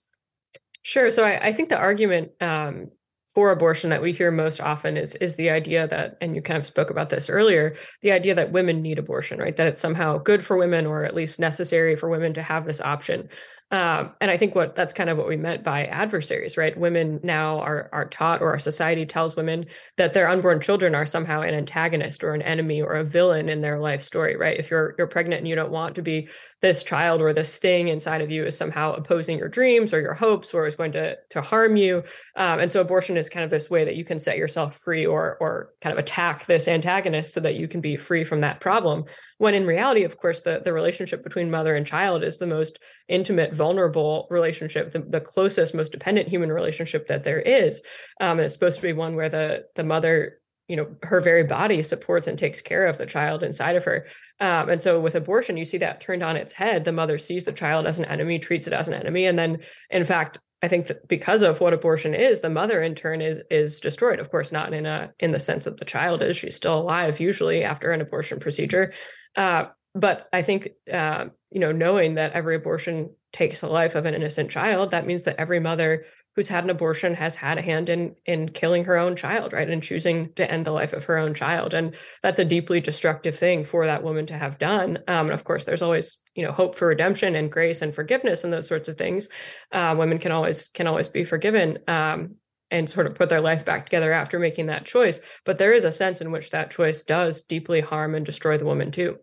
Sure. 0.84 1.12
So 1.12 1.24
I, 1.24 1.48
I 1.48 1.54
think 1.54 1.69
the 1.69 1.78
argument 1.78 2.31
um, 2.42 2.92
for 3.28 3.52
abortion 3.52 3.90
that 3.90 4.02
we 4.02 4.14
hear 4.14 4.31
most 4.31 4.62
often 4.62 4.96
is 4.96 5.16
is 5.16 5.36
the 5.36 5.50
idea 5.50 5.88
that 5.88 6.18
and 6.22 6.36
you 6.36 6.42
kind 6.42 6.57
of 6.57 6.66
spoke 6.66 6.90
about 6.90 7.10
this 7.10 7.30
earlier 7.30 7.76
the 8.02 8.12
idea 8.12 8.34
that 8.34 8.52
women 8.52 8.81
need 8.81 8.98
abortion 8.98 9.40
right? 9.40 9.56
That 9.57 9.68
it's 9.68 9.81
somehow 9.81 10.18
good 10.18 10.44
for 10.44 10.57
women 10.57 10.86
or 10.86 11.04
at 11.04 11.16
least 11.16 11.40
necessary 11.40 11.96
for 11.96 12.10
women 12.10 12.34
to 12.34 12.42
have 12.42 12.66
this 12.66 12.81
option 12.81 13.30
um, 13.69 14.14
and 14.21 14.31
I 14.31 14.38
think 14.38 14.56
what 14.56 14.76
that's 14.76 14.94
kind 14.94 15.09
of 15.09 15.18
what 15.18 15.28
we 15.28 15.36
meant 15.36 15.62
by 15.62 15.88
adversaries, 15.88 16.56
right? 16.56 16.78
Women 16.78 17.19
now 17.21 17.59
are 17.59 17.90
are 17.92 18.07
taught, 18.07 18.42
or 18.42 18.52
our 18.52 18.59
society 18.59 19.06
tells 19.06 19.36
women 19.36 19.66
that 19.97 20.14
their 20.14 20.30
unborn 20.30 20.62
children 20.62 20.95
are 20.95 21.06
somehow 21.06 21.42
an 21.42 21.54
antagonist 21.54 22.24
or 22.24 22.33
an 22.33 22.42
enemy 22.42 22.81
or 22.81 22.94
a 22.94 23.04
villain 23.04 23.50
in 23.50 23.59
their 23.59 23.78
life 23.78 24.06
story, 24.06 24.38
right? 24.38 24.57
If 24.57 24.71
you're 24.71 24.95
you're 24.97 25.07
pregnant 25.07 25.40
and 25.40 25.50
you 25.50 25.56
don't 25.56 25.71
want 25.71 25.95
to 25.95 26.02
be 26.02 26.30
this 26.62 26.81
child 26.81 27.19
or 27.21 27.33
this 27.33 27.57
thing 27.57 27.90
inside 27.90 28.21
of 28.21 28.31
you 28.31 28.45
is 28.45 28.57
somehow 28.57 28.94
opposing 28.94 29.38
your 29.38 29.50
dreams 29.50 29.94
or 29.94 30.00
your 30.00 30.14
hopes 30.14 30.54
or 30.54 30.66
is 30.66 30.78
going 30.78 30.94
to 30.94 31.18
to 31.31 31.42
harm 31.42 31.76
you, 31.76 32.04
um, 32.38 32.59
and 32.59 32.71
so 32.71 32.80
abortion 32.80 33.18
is 33.18 33.28
kind 33.28 33.44
of 33.44 33.50
this 33.50 33.69
way 33.69 33.83
that 33.83 33.97
you 33.97 34.06
can 34.06 34.18
set 34.18 34.38
yourself 34.38 34.78
free 34.78 35.06
or 35.06 35.36
or 35.42 35.71
kind 35.81 35.92
of 35.92 36.00
attack 36.00 36.45
this 36.45 36.69
antagonist 36.69 37.33
so 37.33 37.42
that 37.42 37.56
you 37.56 37.68
can 37.68 37.81
be 37.81 37.97
free 37.97 38.24
from 38.24 38.40
that 38.42 38.62
problem. 38.62 39.04
When 39.40 39.54
in 39.54 39.68
reality, 39.68 40.04
of 40.04 40.18
course, 40.18 40.42
the 40.42 40.62
the 40.64 40.74
relationship 40.74 41.24
between 41.24 41.52
mother 41.52 41.76
and 41.76 41.86
child 41.86 42.24
is 42.24 42.40
the 42.40 42.48
most 42.48 42.80
intimate 43.08 43.54
vulnerable 43.54 44.28
relationship, 44.30 44.92
the, 44.92 45.00
the 45.00 45.22
closest, 45.22 45.76
most 45.76 45.92
dependent 45.92 46.28
human 46.28 46.52
relationship 46.52 47.08
that 47.08 47.24
there 47.24 47.40
is. 47.40 47.84
Um, 48.20 48.40
and 48.40 48.42
it's 48.42 48.54
supposed 48.54 48.78
to 48.78 48.88
be 48.88 48.94
one 48.94 49.16
where 49.16 49.30
the 49.30 49.66
the 49.76 49.84
mother, 49.84 50.40
you 50.68 50.76
know, 50.76 50.88
her 51.04 51.22
very 51.22 51.44
body 51.44 51.84
supports 51.84 52.28
and 52.28 52.38
takes 52.38 52.62
care 52.62 52.88
of 52.88 52.98
the 52.98 53.06
child 53.06 53.44
inside 53.44 53.76
of 53.76 53.86
her. 53.86 54.08
Um, 54.40 54.70
and 54.70 54.82
so 54.82 55.00
with 55.00 55.16
abortion, 55.16 55.58
you 55.58 55.66
see 55.66 55.80
that 55.80 56.02
turned 56.02 56.24
on 56.24 56.36
its 56.36 56.54
head. 56.54 56.84
The 56.84 56.92
mother 56.92 57.18
sees 57.18 57.46
the 57.46 57.52
child 57.52 57.88
as 57.88 58.00
an 58.00 58.06
enemy, 58.06 58.40
treats 58.40 58.68
it 58.68 58.74
as 58.74 58.88
an 58.88 58.94
enemy, 58.94 59.26
and 59.26 59.38
then, 59.38 59.60
in 59.90 60.04
fact, 60.04 60.40
I 60.64 60.68
think 60.68 60.87
that 60.87 61.07
because 61.07 61.44
of 61.44 61.61
what 61.61 61.73
abortion 61.73 62.16
is, 62.16 62.42
the 62.42 62.49
mother 62.49 62.81
in 62.81 62.95
turn 62.95 63.21
is 63.21 63.40
is 63.52 63.80
destroyed. 63.80 64.19
Of 64.19 64.31
course, 64.31 64.52
not 64.52 64.73
in 64.73 64.85
a 64.85 65.11
in 65.19 65.31
the 65.31 65.40
sense 65.40 65.66
that 65.66 65.78
the 65.78 65.85
child 65.85 66.21
is; 66.23 66.37
she's 66.37 66.56
still 66.56 66.80
alive 66.80 67.19
usually 67.19 67.64
after 67.64 67.92
an 67.92 68.02
abortion 68.02 68.40
procedure. 68.40 68.94
Uh, 69.35 69.66
but 69.94 70.28
I 70.33 70.42
think 70.42 70.69
uh, 70.92 71.26
you 71.52 71.59
know, 71.59 71.71
knowing 71.71 72.16
that 72.16 72.33
every 72.33 72.56
abortion 72.56 73.11
takes 73.31 73.61
the 73.61 73.69
life 73.69 73.95
of 73.95 74.06
an 74.06 74.16
innocent 74.16 74.49
child, 74.49 74.92
that 74.92 75.06
means 75.06 75.26
that 75.26 75.40
every 75.40 75.59
mother 75.59 76.06
who's 76.38 76.48
had 76.50 76.64
an 76.64 76.70
abortion 76.70 77.16
has 77.16 77.36
had 77.36 77.58
a 77.58 77.64
hand 77.64 77.90
in 77.90 78.16
in 78.28 78.48
killing 78.48 78.86
her 78.86 78.96
own 78.96 79.16
child, 79.16 79.54
right, 79.54 79.70
and 79.70 79.82
choosing 79.82 80.32
to 80.34 80.50
end 80.50 80.66
the 80.66 80.72
life 80.72 80.94
of 80.94 81.06
her 81.06 81.18
own 81.18 81.34
child, 81.34 81.74
and 81.74 81.96
that's 82.22 82.38
a 82.38 82.46
deeply 82.46 82.80
destructive 82.80 83.36
thing 83.36 83.66
for 83.66 83.88
that 83.88 84.04
woman 84.04 84.28
to 84.28 84.38
have 84.38 84.60
done. 84.60 85.00
Um, 85.08 85.26
and 85.26 85.34
of 85.34 85.44
course, 85.44 85.66
there's 85.66 85.82
always 85.82 86.22
you 86.36 86.44
know 86.44 86.52
hope 86.52 86.76
for 86.76 86.88
redemption 86.88 87.36
and 87.36 87.52
grace 87.52 87.82
and 87.82 87.94
forgiveness 87.94 88.44
and 88.44 88.54
those 88.54 88.68
sorts 88.68 88.88
of 88.88 88.98
things. 88.98 89.30
Uh, 89.72 89.96
women 89.98 90.20
can 90.20 90.32
always 90.32 90.70
can 90.70 90.86
always 90.86 91.10
be 91.10 91.24
forgiven. 91.24 91.80
Um, 91.88 92.36
and 92.70 92.90
sort 92.90 93.08
of 93.08 93.16
put 93.16 93.30
their 93.30 93.40
life 93.40 93.64
back 93.64 93.86
together 93.86 94.12
after 94.12 94.40
making 94.40 94.66
that 94.66 94.86
choice. 94.86 95.22
But 95.46 95.58
there 95.58 95.72
is 95.72 95.86
a 95.86 95.92
sense 95.92 96.20
in 96.20 96.34
which 96.34 96.52
that 96.52 96.70
choice 96.70 97.02
does 97.04 97.44
deeply 97.44 97.80
harm 97.80 98.14
and 98.14 98.26
destroy 98.26 98.58
the 98.58 98.66
woman 98.66 98.92
too. 98.92 99.20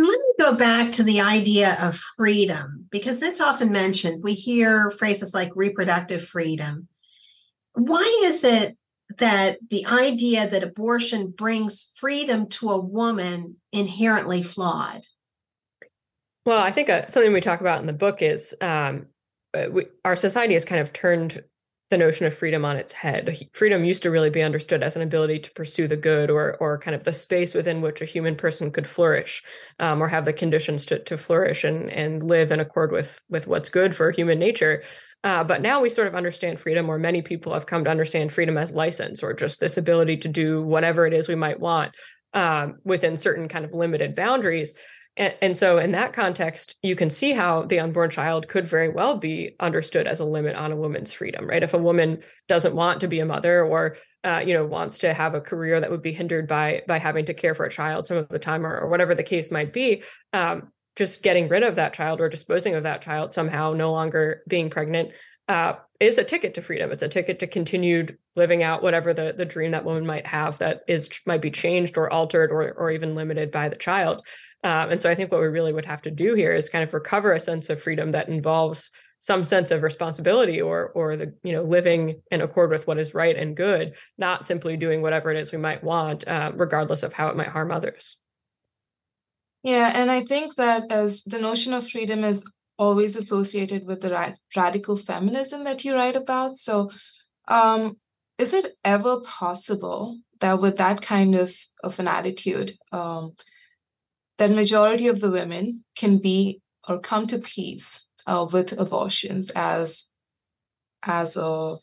Let 0.00 0.18
me 0.20 0.32
go 0.38 0.54
back 0.54 0.92
to 0.92 1.02
the 1.02 1.20
idea 1.20 1.76
of 1.82 1.96
freedom 1.96 2.86
because 2.90 3.18
that's 3.18 3.40
often 3.40 3.72
mentioned. 3.72 4.22
We 4.22 4.34
hear 4.34 4.90
phrases 4.90 5.34
like 5.34 5.50
reproductive 5.56 6.24
freedom. 6.24 6.86
Why 7.72 8.20
is 8.22 8.44
it 8.44 8.76
that 9.18 9.58
the 9.70 9.86
idea 9.86 10.48
that 10.48 10.62
abortion 10.62 11.30
brings 11.30 11.90
freedom 11.96 12.48
to 12.48 12.70
a 12.70 12.84
woman 12.84 13.56
inherently 13.72 14.40
flawed? 14.42 15.02
Well, 16.46 16.60
I 16.60 16.70
think 16.70 16.88
uh, 16.88 17.08
something 17.08 17.32
we 17.32 17.40
talk 17.40 17.60
about 17.60 17.80
in 17.80 17.86
the 17.86 17.92
book 17.92 18.22
is 18.22 18.54
um, 18.60 19.06
uh, 19.52 19.66
we, 19.70 19.86
our 20.04 20.16
society 20.16 20.54
has 20.54 20.64
kind 20.64 20.80
of 20.80 20.92
turned 20.92 21.42
the 21.90 21.96
notion 21.96 22.26
of 22.26 22.36
freedom 22.36 22.64
on 22.64 22.76
its 22.76 22.92
head. 22.92 23.48
Freedom 23.54 23.84
used 23.84 24.02
to 24.02 24.10
really 24.10 24.30
be 24.30 24.42
understood 24.42 24.82
as 24.82 24.96
an 24.96 25.02
ability 25.02 25.38
to 25.38 25.50
pursue 25.52 25.88
the 25.88 25.96
good 25.96 26.30
or 26.30 26.56
or 26.60 26.78
kind 26.78 26.94
of 26.94 27.04
the 27.04 27.12
space 27.12 27.54
within 27.54 27.80
which 27.80 28.02
a 28.02 28.06
human 28.06 28.36
person 28.36 28.70
could 28.70 28.86
flourish 28.86 29.42
um, 29.78 30.02
or 30.02 30.08
have 30.08 30.24
the 30.24 30.32
conditions 30.32 30.84
to, 30.86 30.98
to 31.04 31.16
flourish 31.16 31.64
and, 31.64 31.90
and 31.90 32.22
live 32.22 32.52
in 32.52 32.60
accord 32.60 32.92
with, 32.92 33.22
with 33.30 33.46
what's 33.46 33.70
good 33.70 33.94
for 33.94 34.10
human 34.10 34.38
nature. 34.38 34.82
Uh, 35.24 35.42
but 35.42 35.62
now 35.62 35.80
we 35.80 35.88
sort 35.88 36.06
of 36.06 36.14
understand 36.14 36.60
freedom, 36.60 36.88
or 36.88 36.98
many 36.98 37.22
people 37.22 37.52
have 37.52 37.66
come 37.66 37.84
to 37.84 37.90
understand 37.90 38.32
freedom 38.32 38.56
as 38.56 38.72
license 38.72 39.22
or 39.22 39.32
just 39.32 39.58
this 39.58 39.76
ability 39.76 40.16
to 40.16 40.28
do 40.28 40.62
whatever 40.62 41.06
it 41.06 41.12
is 41.12 41.26
we 41.26 41.34
might 41.34 41.58
want 41.58 41.92
um, 42.34 42.76
within 42.84 43.16
certain 43.16 43.48
kind 43.48 43.64
of 43.64 43.72
limited 43.72 44.14
boundaries. 44.14 44.74
And, 45.18 45.34
and, 45.42 45.56
so, 45.56 45.78
in 45.78 45.92
that 45.92 46.12
context, 46.12 46.76
you 46.80 46.94
can 46.94 47.10
see 47.10 47.32
how 47.32 47.62
the 47.62 47.80
unborn 47.80 48.08
child 48.08 48.46
could 48.48 48.66
very 48.66 48.88
well 48.88 49.16
be 49.16 49.56
understood 49.58 50.06
as 50.06 50.20
a 50.20 50.24
limit 50.24 50.54
on 50.54 50.70
a 50.70 50.76
woman's 50.76 51.12
freedom, 51.12 51.46
right? 51.46 51.62
If 51.62 51.74
a 51.74 51.78
woman 51.78 52.22
doesn't 52.46 52.74
want 52.74 53.00
to 53.00 53.08
be 53.08 53.18
a 53.18 53.26
mother, 53.26 53.64
or 53.64 53.96
uh, 54.24 54.42
you 54.46 54.54
know, 54.54 54.64
wants 54.64 54.98
to 55.00 55.12
have 55.12 55.34
a 55.34 55.40
career 55.40 55.80
that 55.80 55.90
would 55.90 56.02
be 56.02 56.12
hindered 56.12 56.46
by 56.46 56.82
by 56.86 56.98
having 56.98 57.24
to 57.26 57.34
care 57.34 57.54
for 57.54 57.66
a 57.66 57.70
child 57.70 58.06
some 58.06 58.16
of 58.16 58.28
the 58.28 58.38
time, 58.38 58.64
or, 58.64 58.78
or 58.78 58.88
whatever 58.88 59.14
the 59.14 59.24
case 59.24 59.50
might 59.50 59.72
be, 59.72 60.04
um, 60.32 60.70
just 60.96 61.22
getting 61.22 61.48
rid 61.48 61.64
of 61.64 61.76
that 61.76 61.94
child 61.94 62.20
or 62.20 62.28
disposing 62.28 62.76
of 62.76 62.84
that 62.84 63.02
child 63.02 63.32
somehow, 63.32 63.72
no 63.72 63.90
longer 63.92 64.42
being 64.48 64.70
pregnant, 64.70 65.10
uh, 65.48 65.74
is 65.98 66.18
a 66.18 66.24
ticket 66.24 66.54
to 66.54 66.62
freedom. 66.62 66.92
It's 66.92 67.02
a 67.02 67.08
ticket 67.08 67.38
to 67.40 67.46
continued 67.46 68.18
living 68.36 68.62
out 68.62 68.82
whatever 68.82 69.14
the 69.14 69.34
the 69.36 69.44
dream 69.44 69.72
that 69.72 69.84
woman 69.84 70.06
might 70.06 70.26
have 70.26 70.58
that 70.58 70.82
is 70.86 71.08
might 71.26 71.42
be 71.42 71.50
changed 71.50 71.96
or 71.96 72.12
altered 72.12 72.50
or 72.52 72.72
or 72.72 72.90
even 72.90 73.14
limited 73.14 73.50
by 73.50 73.68
the 73.68 73.76
child. 73.76 74.22
Um, 74.64 74.90
and 74.90 75.00
so 75.00 75.08
I 75.08 75.14
think 75.14 75.32
what 75.32 75.40
we 75.40 75.46
really 75.48 75.72
would 75.72 75.86
have 75.86 76.02
to 76.02 76.10
do 76.10 76.34
here 76.34 76.54
is 76.54 76.68
kind 76.68 76.84
of 76.84 76.92
recover 76.92 77.32
a 77.32 77.40
sense 77.40 77.70
of 77.70 77.80
freedom 77.80 78.12
that 78.12 78.28
involves 78.28 78.90
some 79.20 79.42
sense 79.42 79.70
of 79.70 79.82
responsibility 79.82 80.60
or 80.60 80.90
or 80.94 81.16
the 81.16 81.34
you 81.42 81.52
know 81.52 81.62
living 81.62 82.20
in 82.30 82.40
accord 82.40 82.70
with 82.70 82.86
what 82.86 82.98
is 82.98 83.14
right 83.14 83.36
and 83.36 83.56
good, 83.56 83.94
not 84.18 84.46
simply 84.46 84.76
doing 84.76 85.02
whatever 85.02 85.30
it 85.30 85.40
is 85.40 85.50
we 85.50 85.58
might 85.58 85.82
want, 85.82 86.26
uh, 86.28 86.52
regardless 86.54 87.02
of 87.02 87.12
how 87.12 87.28
it 87.28 87.36
might 87.36 87.48
harm 87.48 87.72
others. 87.72 88.16
Yeah, 89.62 89.90
and 89.92 90.10
I 90.10 90.22
think 90.22 90.54
that 90.56 90.92
as 90.92 91.24
the 91.24 91.40
notion 91.40 91.72
of 91.72 91.88
freedom 91.88 92.22
is 92.22 92.44
always 92.78 93.16
associated 93.16 93.86
with 93.86 94.00
the 94.00 94.12
ra- 94.12 94.34
radical 94.56 94.96
feminism 94.96 95.62
that 95.64 95.84
you 95.84 95.94
write 95.94 96.16
about. 96.16 96.56
So, 96.56 96.90
um, 97.48 97.96
is 98.38 98.54
it 98.54 98.74
ever 98.84 99.20
possible 99.20 100.18
that 100.40 100.60
with 100.60 100.76
that 100.76 101.02
kind 101.02 101.34
of, 101.34 101.52
of 101.82 101.98
an 101.98 102.06
attitude, 102.06 102.72
um, 102.92 103.34
that 104.38 104.52
majority 104.52 105.08
of 105.08 105.20
the 105.20 105.30
women 105.30 105.84
can 105.96 106.18
be 106.18 106.60
or 106.88 106.98
come 106.98 107.26
to 107.26 107.38
peace 107.38 108.06
uh, 108.26 108.46
with 108.50 108.78
abortions 108.78 109.50
as 109.50 110.06
as 111.04 111.36
a 111.36 111.76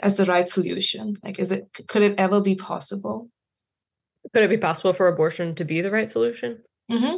as 0.00 0.16
the 0.16 0.24
right 0.24 0.48
solution 0.48 1.14
like 1.22 1.38
is 1.38 1.52
it 1.52 1.68
could 1.86 2.02
it 2.02 2.18
ever 2.18 2.40
be 2.40 2.54
possible 2.54 3.28
could 4.32 4.42
it 4.42 4.50
be 4.50 4.58
possible 4.58 4.92
for 4.92 5.08
abortion 5.08 5.54
to 5.54 5.64
be 5.64 5.80
the 5.80 5.90
right 5.90 6.10
solution 6.10 6.58
mm-hmm. 6.90 7.16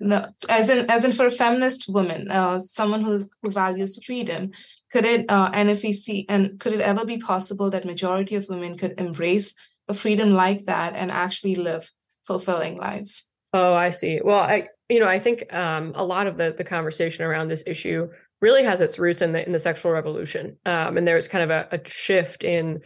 No 0.00 0.24
as 0.48 0.70
in 0.70 0.90
as 0.90 1.04
in 1.04 1.12
for 1.12 1.26
a 1.26 1.30
feminist 1.30 1.88
woman 1.88 2.30
uh, 2.30 2.58
someone 2.58 3.02
who's, 3.02 3.28
who 3.42 3.50
values 3.50 4.02
freedom 4.04 4.50
could 4.92 5.04
it 5.04 5.30
uh, 5.30 5.50
and 5.52 5.68
if 5.70 5.82
we 5.82 5.92
see 5.92 6.26
and 6.28 6.58
could 6.60 6.72
it 6.72 6.80
ever 6.80 7.04
be 7.04 7.18
possible 7.18 7.70
that 7.70 7.84
majority 7.84 8.34
of 8.34 8.46
women 8.48 8.76
could 8.76 8.98
embrace 9.00 9.54
a 9.88 9.94
freedom 9.94 10.32
like 10.32 10.64
that 10.66 10.94
and 10.94 11.10
actually 11.10 11.54
live 11.54 11.90
fulfilling 12.26 12.76
lives 12.76 13.28
Oh, 13.56 13.72
I 13.72 13.88
see. 13.88 14.20
Well, 14.22 14.40
I 14.40 14.68
you 14.88 15.00
know 15.00 15.08
I 15.08 15.18
think 15.18 15.52
um, 15.52 15.92
a 15.94 16.04
lot 16.04 16.26
of 16.26 16.36
the 16.36 16.54
the 16.56 16.64
conversation 16.64 17.24
around 17.24 17.48
this 17.48 17.64
issue 17.66 18.08
really 18.42 18.62
has 18.64 18.82
its 18.82 18.98
roots 18.98 19.22
in 19.22 19.32
the 19.32 19.44
in 19.44 19.52
the 19.52 19.58
sexual 19.58 19.92
revolution, 19.92 20.58
um, 20.66 20.98
and 20.98 21.08
there's 21.08 21.26
kind 21.26 21.44
of 21.44 21.50
a, 21.50 21.68
a 21.72 21.88
shift 21.88 22.44
in 22.44 22.80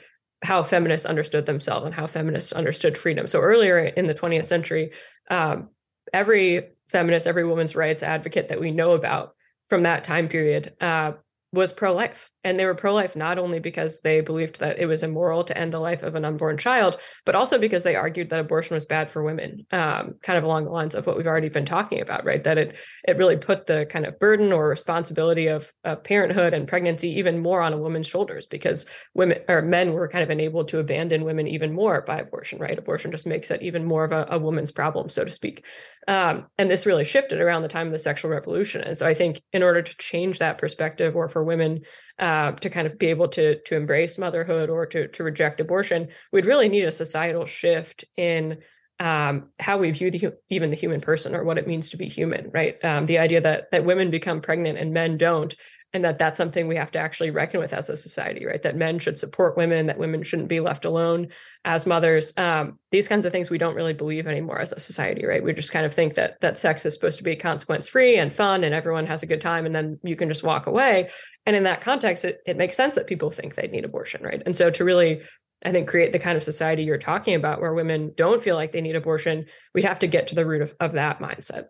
how 0.45 0.63
feminists 0.63 1.07
understood 1.07 1.45
themselves 1.45 1.85
and 1.85 1.95
how 1.95 2.07
feminists 2.07 2.53
understood 2.53 2.97
freedom. 2.97 3.27
So 3.27 3.41
earlier 3.41 3.79
in 3.79 4.07
the 4.07 4.15
20th 4.15 4.47
century, 4.47 4.93
um, 5.29 5.69
every 6.15 6.69
feminist, 6.91 7.27
every 7.27 7.45
woman's 7.45 7.77
rights 7.77 8.03
advocate 8.03 8.49
that 8.49 8.61
we 8.61 8.71
know 8.71 8.93
about 8.93 9.35
from 9.67 9.85
that 9.85 10.05
time 10.05 10.29
period 10.29 10.75
uh, 10.81 11.13
was 11.53 11.73
pro-life 11.73 12.31
and 12.45 12.59
they 12.59 12.65
were 12.65 12.75
pro-life 12.75 13.17
not 13.17 13.39
only 13.39 13.59
because 13.59 14.01
they 14.01 14.21
believed 14.21 14.61
that 14.61 14.79
it 14.79 14.87
was 14.87 15.03
immoral 15.03 15.45
to 15.45 15.57
end 15.57 15.73
the 15.73 15.79
life 15.79 16.03
of 16.03 16.15
an 16.15 16.25
unborn 16.25 16.57
child 16.57 16.97
but 17.27 17.35
also 17.35 17.59
because 17.59 17.85
they 17.85 17.97
argued 17.97 18.31
that 18.31 18.41
abortion 18.41 18.75
was 18.75 18.85
bad 18.85 19.11
for 19.11 19.23
women 19.23 19.67
um, 19.73 20.15
kind 20.23 20.39
of 20.39 20.45
along 20.45 20.65
the 20.65 20.71
lines 20.71 20.95
of 20.95 21.07
what 21.07 21.17
we've 21.17 21.27
already 21.27 21.49
been 21.49 21.67
talking 21.67 22.01
about 22.01 22.21
right? 22.25 22.45
That 22.45 22.59
it 22.59 22.77
it 23.07 23.17
really 23.17 23.37
put 23.37 23.67
the 23.67 23.87
kind 23.87 24.07
of 24.07 24.19
burden 24.19 24.53
or 24.53 24.69
responsibility 24.69 25.49
of, 25.49 25.73
of 25.85 26.05
parenthood 26.05 26.55
and 26.55 26.69
pregnancy 26.69 27.19
even 27.19 27.39
more 27.39 27.61
on 27.61 27.73
a 27.73 27.79
woman's 27.79 28.07
shoulders 28.07 28.47
because 28.47 28.87
women 29.15 29.39
or 29.49 29.63
men 29.63 29.93
were 29.93 30.09
kind 30.09 30.23
of 30.23 30.31
enabled 30.31 30.69
to 30.69 30.79
abandon 30.79 31.25
women 31.25 31.47
even 31.47 31.73
more 31.73 32.03
by 32.03 32.19
abortion 32.19 32.59
right? 32.59 32.79
Abortion 32.79 33.11
just 33.11 33.27
makes 33.27 33.51
it 33.51 33.63
even 33.63 33.85
more 33.85 34.05
of 34.05 34.13
a, 34.13 34.27
a 34.31 34.39
woman's 34.39 34.73
problem 34.73 35.09
so 35.09 35.25
to 35.25 35.31
speak. 35.31 35.65
Um, 36.09 36.47
and 36.59 36.71
this 36.71 36.87
really 36.87 37.05
shifted 37.05 37.41
around 37.41 37.63
the 37.63 37.69
time 37.69 37.87
of 37.87 37.93
the 37.93 37.99
sexual 37.99 38.31
revolution. 38.31 38.81
And 38.83 38.97
so 38.97 39.07
i 39.07 39.15
think 39.15 39.43
in 39.53 39.63
order 39.63 39.83
to 39.83 39.97
change 39.99 40.39
that 40.39 40.59
perspective 40.59 41.17
or 41.17 41.29
for 41.29 41.45
women 41.45 41.83
uh, 42.21 42.53
to 42.53 42.71
kind 42.71 42.87
of 42.87 42.99
be 42.99 43.07
able 43.07 43.29
to 43.29 43.61
to 43.63 43.77
embrace 43.77 44.19
motherhood 44.19 44.71
or 44.71 44.87
to 44.87 45.09
to 45.09 45.25
reject 45.25 45.61
abortion, 45.61 46.09
we'd 46.33 46.47
really 46.47 46.69
need 46.69 46.85
a 46.85 46.93
societal 46.93 47.47
shift 47.47 48.05
in 48.17 48.59
um, 48.99 49.49
how 49.59 49.79
we 49.79 49.91
view 49.91 50.11
the 50.11 50.35
even 50.51 50.71
the 50.71 50.77
human 50.77 51.01
person 51.01 51.35
or 51.35 51.43
what 51.43 51.59
it 51.59 51.67
means 51.67 51.91
to 51.91 51.97
be 51.97 52.09
human. 52.09 52.51
Right, 52.53 52.83
um, 52.85 53.07
the 53.07 53.19
idea 53.19 53.41
that 53.41 53.71
that 53.73 53.85
women 53.85 54.11
become 54.11 54.43
pregnant 54.43 54.79
and 54.79 54.93
men 54.93 55.17
don't 55.17 55.55
and 55.93 56.05
that 56.05 56.19
that's 56.19 56.37
something 56.37 56.69
we 56.69 56.77
have 56.77 56.91
to 56.93 56.99
actually 56.99 57.31
reckon 57.31 57.61
with 57.61 57.73
as 57.73 57.89
a 57.89 57.97
society 57.97 58.47
right? 58.47 58.63
That 58.63 58.77
men 58.77 58.99
should 58.99 59.19
support 59.19 59.57
women 59.57 59.87
that 59.87 59.99
women 59.99 60.23
shouldn't 60.23 60.49
be 60.49 60.61
left 60.61 60.85
alone 60.85 61.29
as 61.65 61.87
mothers. 61.87 62.33
Um, 62.37 62.79
these 62.91 63.09
kinds 63.09 63.27
of 63.27 63.33
things 63.33 63.51
we 63.51 63.59
don't 63.59 63.75
really 63.75 63.93
believe 63.93 64.27
anymore 64.27 64.61
as 64.61 64.73
a 64.73 64.81
society 64.81 65.27
right? 65.27 65.43
We 65.43 65.53
just 65.53 65.73
kind 65.73 65.87
of 65.87 65.95
think 65.95 66.15
that 66.15 66.41
that 66.41 66.59
sex 66.59 66.87
is 66.87 66.95
supposed 66.95 67.19
to 67.19 67.25
be 67.25 67.37
consequence 67.37 67.89
free 67.89 68.17
and 68.17 68.33
fun 68.33 68.65
and 68.65 68.75
everyone 68.75 69.07
has 69.07 69.23
a 69.23 69.27
good 69.27 69.41
time 69.41 69.67
and 69.67 69.75
then 69.75 69.99
you 70.03 70.17
can 70.17 70.29
just 70.29 70.45
walk 70.45 70.67
away. 70.67 71.11
And 71.47 71.57
in 71.57 71.65
that 71.65 71.81
context 71.81 72.25
it, 72.25 72.41
it 72.47 72.57
makes 72.57 72.77
sense 72.77 72.95
that 72.95 73.07
people 73.07 73.31
think 73.31 73.55
they 73.55 73.69
need 73.69 73.85
abortion 73.85 74.23
right? 74.23 74.43
And 74.47 74.57
so 74.57 74.71
to 74.71 74.85
really 74.85 75.23
I 75.63 75.73
think 75.73 75.89
create 75.89 76.13
the 76.13 76.19
kind 76.19 76.39
of 76.39 76.43
society 76.43 76.85
you're 76.85 76.97
talking 76.99 77.35
about 77.35 77.61
where 77.61 77.75
women 77.75 78.13
don't 78.17 78.43
feel 78.43 78.57
like 78.57 78.73
they 78.73 78.81
need 78.81 78.97
abortion, 78.97 79.45
we'd 79.75 79.85
have 79.85 79.99
to 79.99 80.07
get 80.07 80.29
to 80.29 80.35
the 80.35 80.47
root 80.47 80.63
of, 80.63 80.75
of 80.81 80.93
that 80.93 81.19
mindset 81.19 81.67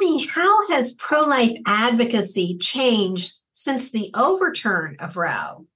me, 0.00 0.26
how 0.26 0.68
has 0.70 0.94
pro 0.94 1.22
life 1.22 1.56
advocacy 1.66 2.58
changed 2.58 3.40
since 3.52 3.92
the 3.92 4.10
overturn 4.14 4.96
of 4.98 5.16
Roe? 5.16 5.66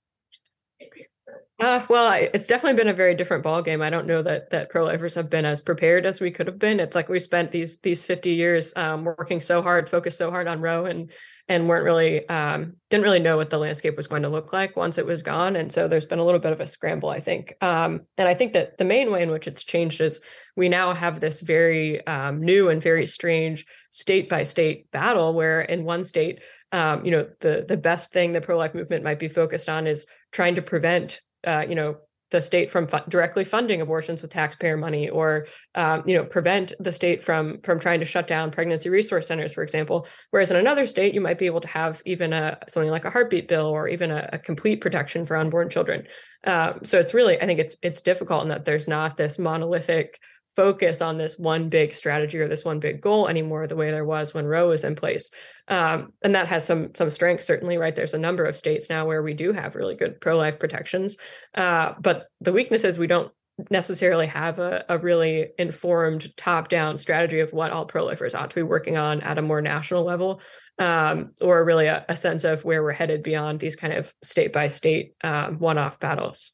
Uh, 1.61 1.87
well, 1.89 2.07
I, 2.09 2.31
it's 2.35 2.49
definitely 2.49 2.77
been 2.77 2.89
a 2.89 2.95
very 2.95 3.15
different 3.15 3.45
ballgame. 3.45 3.81
I 3.81 3.89
don't 3.89 4.09
know 4.09 4.23
that 4.23 4.51
that 4.51 4.71
pro-lifers 4.71 5.15
have 5.15 5.31
been 5.31 5.45
as 5.45 5.63
prepared 5.63 6.05
as 6.05 6.21
we 6.21 6.33
could 6.33 6.49
have 6.49 6.59
been. 6.59 6.81
It's 6.81 6.97
like 6.97 7.09
we 7.09 7.21
spent 7.21 7.53
these 7.53 7.79
these 7.79 8.03
50 8.03 8.33
years 8.33 8.77
um, 8.77 9.05
working 9.05 9.41
so 9.41 9.63
hard, 9.63 9.89
focused 9.89 10.19
so 10.19 10.31
hard 10.33 10.49
on 10.49 10.61
Roe, 10.61 10.87
and 10.87 11.11
and 11.49 11.69
weren't 11.69 11.85
really 11.85 12.27
um, 12.29 12.75
didn't 12.89 13.05
really 13.05 13.21
know 13.21 13.37
what 13.37 13.51
the 13.51 13.59
landscape 13.59 13.97
was 13.97 14.07
going 14.07 14.23
to 14.23 14.29
look 14.29 14.53
like 14.53 14.77
once 14.77 14.97
it 14.97 15.07
was 15.07 15.23
gone. 15.23 15.57
And 15.57 15.71
so 15.71 15.89
there's 15.89 16.07
been 16.07 16.19
a 16.19 16.25
little 16.25 16.41
bit 16.41 16.53
of 16.53 16.61
a 16.61 16.67
scramble, 16.67 17.11
I 17.11 17.21
think. 17.21 17.55
Um, 17.61 18.03
and 18.17 18.27
I 18.27 18.35
think 18.35 18.55
that 18.55 18.79
the 18.79 18.85
main 18.85 19.13
way 19.13 19.23
in 19.23 19.31
which 19.31 19.47
it's 19.47 19.63
changed 19.63 20.01
is 20.01 20.21
we 20.57 20.69
now 20.69 20.95
have 20.95 21.21
this 21.21 21.43
very 21.43 22.07
um, 22.07 22.43
new 22.43 22.71
and 22.71 22.83
very 22.83 23.07
strange 23.07 23.67
state 23.91 24.29
by 24.29 24.45
state 24.45 24.91
battle, 24.91 25.35
where 25.35 25.61
in 25.61 25.85
one 25.85 26.05
state, 26.05 26.41
um, 26.73 27.05
you 27.05 27.11
know, 27.11 27.29
the 27.41 27.65
the 27.69 27.77
best 27.77 28.11
thing 28.13 28.33
the 28.33 28.41
pro 28.41 28.57
life 28.57 28.75
movement 28.75 29.05
might 29.05 29.19
be 29.19 29.29
focused 29.29 29.69
on 29.69 29.87
is 29.87 30.07
trying 30.33 30.55
to 30.55 30.63
prevent 30.63 31.21
uh, 31.47 31.65
you 31.69 31.75
know 31.75 31.97
the 32.31 32.41
state 32.41 32.71
from 32.71 32.87
fu- 32.87 32.99
directly 33.09 33.45
funding 33.45 33.81
abortions 33.81 34.23
with 34.23 34.31
taxpayer 34.31 34.77
money 34.77 35.09
or 35.09 35.47
um, 35.75 36.03
you 36.07 36.15
know 36.15 36.25
prevent 36.25 36.73
the 36.81 36.93
state 36.93 37.23
from 37.23 37.61
from 37.63 37.79
trying 37.79 38.01
to 38.01 38.07
shut 38.07 38.27
down 38.27 38.51
pregnancy 38.51 38.89
resource 38.89 39.29
centers 39.29 39.53
for 39.53 39.63
example. 39.63 40.07
Whereas 40.31 40.51
in 40.51 40.57
another 40.57 40.87
state 40.87 41.15
you 41.15 41.21
might 41.21 41.39
be 41.39 41.47
able 41.47 41.61
to 41.61 41.69
have 41.69 42.03
even 42.05 42.33
a 42.33 42.59
something 42.69 42.91
like 42.91 43.05
a 43.05 43.11
heartbeat 43.11 43.49
bill 43.49 43.67
or 43.67 43.89
even 43.89 44.11
a, 44.11 44.29
a 44.33 44.39
complete 44.39 44.81
protection 44.81 45.27
for 45.27 45.37
unborn 45.37 45.71
children. 45.71 46.07
Um, 46.47 46.81
so 46.83 46.99
it's 46.99 47.15
really 47.15 47.41
i 47.41 47.47
think 47.47 47.59
it's 47.59 47.79
it's 47.83 48.03
difficult 48.03 48.43
in 48.43 48.49
that 48.51 48.67
there's 48.67 48.87
not 48.87 49.17
this 49.17 49.39
monolithic 49.39 50.21
focus 50.57 51.03
on 51.03 51.19
this 51.19 51.39
one 51.39 51.69
big 51.69 51.95
strategy 51.95 52.39
or 52.39 52.49
this 52.49 52.65
one 52.65 52.81
big 52.81 53.01
goal 53.01 53.29
anymore 53.29 53.67
the 53.67 53.77
way 53.77 53.91
there 53.91 54.05
was 54.05 54.35
when 54.35 54.47
roe 54.47 54.69
was 54.69 54.85
in 54.85 54.95
place. 54.95 55.31
Um, 55.69 56.13
and 56.23 56.35
that 56.35 56.49
has 56.49 56.65
some 56.65 56.95
some 56.95 57.11
strength 57.11 57.43
certainly 57.43 57.79
right? 57.79 57.95
There's 57.95 58.15
a 58.15 58.19
number 58.19 58.45
of 58.45 58.57
states 58.57 58.91
now 58.91 59.07
where 59.07 59.23
we 59.23 59.35
do 59.35 59.53
have 59.53 59.75
really 59.75 59.95
good 59.95 60.21
pro-life 60.21 60.59
protections. 60.59 61.17
Uh, 61.55 61.93
but 62.01 62.27
the 62.41 62.53
weakness 62.53 62.85
is 62.85 62.99
we 62.99 63.07
don't 63.07 63.33
necessarily 63.71 64.27
have 64.27 64.59
a, 64.59 64.85
a 64.89 64.99
really 64.99 65.49
informed 65.59 66.37
top-down 66.37 66.97
strategy 66.97 67.41
of 67.41 67.53
what 67.53 67.71
all 67.71 67.85
pro-lifers 67.87 68.35
ought 68.35 68.51
to 68.51 68.57
be 68.57 68.63
working 68.63 68.97
on 68.97 69.21
at 69.21 69.39
a 69.39 69.43
more 69.43 69.63
national 69.63 70.05
level 70.05 70.41
um, 70.79 71.31
or 71.41 71.65
really 71.65 71.87
a, 71.87 72.05
a, 72.09 72.17
sense 72.17 72.43
of 72.43 72.65
where 72.65 72.83
we're 72.83 72.91
headed 72.91 73.23
beyond 73.23 73.61
these 73.61 73.77
kind 73.77 73.93
of 73.93 74.13
state 74.25 74.53
by 74.53 74.67
state 74.67 75.15
um, 75.23 75.61
one-off 75.61 76.01
battles 76.01 76.53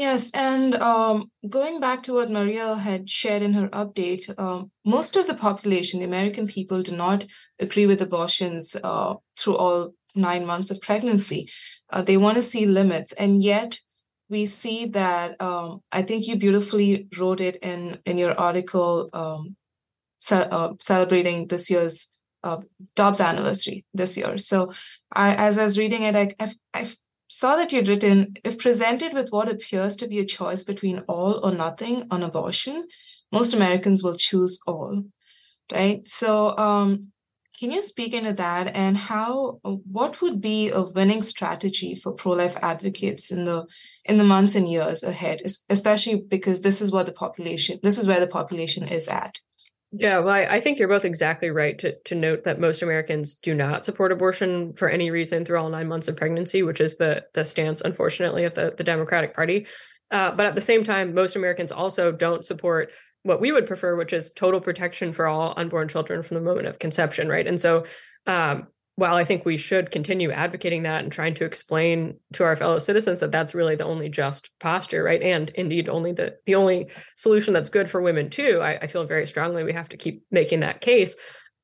Yes, 0.00 0.30
and 0.30 0.74
um, 0.76 1.30
going 1.46 1.78
back 1.78 2.02
to 2.04 2.14
what 2.14 2.30
Maria 2.30 2.74
had 2.74 3.10
shared 3.10 3.42
in 3.42 3.52
her 3.52 3.68
update, 3.68 4.32
um, 4.38 4.70
most 4.86 5.14
of 5.14 5.26
the 5.26 5.34
population, 5.34 6.00
the 6.00 6.06
American 6.06 6.46
people, 6.46 6.80
do 6.80 6.96
not 6.96 7.26
agree 7.58 7.84
with 7.84 8.00
abortions 8.00 8.74
uh, 8.82 9.16
through 9.38 9.56
all 9.56 9.92
nine 10.14 10.46
months 10.46 10.70
of 10.70 10.80
pregnancy. 10.80 11.50
Uh, 11.90 12.00
they 12.00 12.16
want 12.16 12.36
to 12.36 12.42
see 12.42 12.64
limits, 12.64 13.12
and 13.12 13.42
yet 13.42 13.78
we 14.30 14.46
see 14.46 14.86
that. 14.86 15.38
Um, 15.38 15.82
I 15.92 16.00
think 16.00 16.26
you 16.26 16.36
beautifully 16.36 17.06
wrote 17.18 17.42
it 17.42 17.56
in 17.56 17.98
in 18.06 18.16
your 18.16 18.32
article 18.40 19.10
um, 19.12 19.54
ce- 20.20 20.48
uh, 20.50 20.74
celebrating 20.80 21.46
this 21.48 21.70
year's 21.70 22.08
uh, 22.44 22.58
Dobbs 22.96 23.20
anniversary 23.20 23.84
this 23.94 24.16
year. 24.16 24.38
So, 24.38 24.72
I, 25.12 25.34
as 25.34 25.58
I 25.58 25.64
was 25.64 25.78
reading 25.78 26.04
it, 26.04 26.16
I, 26.16 26.30
I, 26.40 26.50
I 26.74 26.86
saw 27.30 27.54
that 27.54 27.72
you'd 27.72 27.86
written 27.86 28.34
if 28.44 28.58
presented 28.58 29.12
with 29.12 29.30
what 29.30 29.48
appears 29.48 29.96
to 29.96 30.08
be 30.08 30.18
a 30.18 30.24
choice 30.24 30.64
between 30.64 30.98
all 31.08 31.38
or 31.44 31.52
nothing 31.52 32.06
on 32.10 32.24
abortion, 32.24 32.88
most 33.30 33.54
Americans 33.54 34.02
will 34.02 34.16
choose 34.16 34.60
all. 34.66 35.04
Right. 35.72 36.06
So, 36.06 36.56
um, 36.58 37.12
can 37.60 37.70
you 37.70 37.80
speak 37.82 38.14
into 38.14 38.32
that 38.32 38.74
and 38.74 38.96
how 38.96 39.60
what 39.62 40.22
would 40.22 40.40
be 40.40 40.70
a 40.70 40.82
winning 40.82 41.22
strategy 41.22 41.94
for 41.94 42.12
pro-life 42.12 42.56
advocates 42.62 43.30
in 43.30 43.44
the 43.44 43.66
in 44.06 44.16
the 44.16 44.24
months 44.24 44.54
and 44.54 44.68
years 44.68 45.02
ahead, 45.02 45.42
especially 45.68 46.22
because 46.26 46.62
this 46.62 46.80
is 46.80 46.90
what 46.90 47.06
the 47.06 47.12
population 47.12 47.78
this 47.82 47.98
is 47.98 48.06
where 48.06 48.18
the 48.18 48.26
population 48.26 48.84
is 48.88 49.08
at? 49.08 49.38
Yeah, 49.92 50.20
well, 50.20 50.34
I, 50.34 50.44
I, 50.44 50.60
think 50.60 50.78
you're 50.78 50.86
both 50.86 51.04
exactly 51.04 51.50
right 51.50 51.76
to 51.80 51.98
to 52.04 52.14
note 52.14 52.44
that 52.44 52.60
most 52.60 52.80
Americans 52.80 53.34
do 53.34 53.54
not 53.54 53.84
support 53.84 54.12
abortion 54.12 54.72
for 54.74 54.88
any 54.88 55.10
reason 55.10 55.44
through 55.44 55.58
all 55.58 55.68
nine 55.68 55.88
months 55.88 56.06
of 56.06 56.16
pregnancy, 56.16 56.62
which 56.62 56.80
is 56.80 56.96
the 56.96 57.24
the 57.34 57.44
stance, 57.44 57.80
unfortunately, 57.80 58.44
of 58.44 58.54
the 58.54 58.72
the 58.76 58.84
Democratic 58.84 59.34
Party. 59.34 59.66
Uh, 60.12 60.30
but 60.30 60.46
at 60.46 60.54
the 60.54 60.60
same 60.60 60.84
time, 60.84 61.12
most 61.12 61.34
Americans 61.34 61.72
also 61.72 62.12
don't 62.12 62.44
support 62.44 62.90
what 63.22 63.40
we 63.40 63.50
would 63.50 63.66
prefer, 63.66 63.96
which 63.96 64.12
is 64.12 64.30
total 64.30 64.60
protection 64.60 65.12
for 65.12 65.26
all 65.26 65.54
unborn 65.56 65.88
children 65.88 66.22
from 66.22 66.36
the 66.36 66.40
moment 66.40 66.68
of 66.68 66.78
conception, 66.78 67.28
right? 67.28 67.46
And 67.46 67.60
so, 67.60 67.84
um, 68.26 68.68
while 68.96 69.16
I 69.16 69.24
think 69.24 69.44
we 69.44 69.56
should 69.56 69.90
continue 69.90 70.30
advocating 70.30 70.82
that 70.82 71.02
and 71.02 71.12
trying 71.12 71.34
to 71.34 71.44
explain 71.44 72.16
to 72.34 72.44
our 72.44 72.56
fellow 72.56 72.78
citizens 72.78 73.20
that 73.20 73.32
that's 73.32 73.54
really 73.54 73.76
the 73.76 73.84
only 73.84 74.08
just 74.10 74.50
posture, 74.60 75.02
right? 75.02 75.22
And 75.22 75.50
indeed, 75.54 75.88
only 75.88 76.12
the 76.12 76.36
the 76.44 76.56
only 76.56 76.88
solution 77.16 77.54
that's 77.54 77.70
good 77.70 77.88
for 77.88 78.02
women 78.02 78.28
too. 78.28 78.60
I, 78.62 78.78
I 78.82 78.86
feel 78.88 79.04
very 79.04 79.26
strongly 79.26 79.64
we 79.64 79.72
have 79.72 79.88
to 79.90 79.96
keep 79.96 80.24
making 80.30 80.60
that 80.60 80.80
case. 80.80 81.16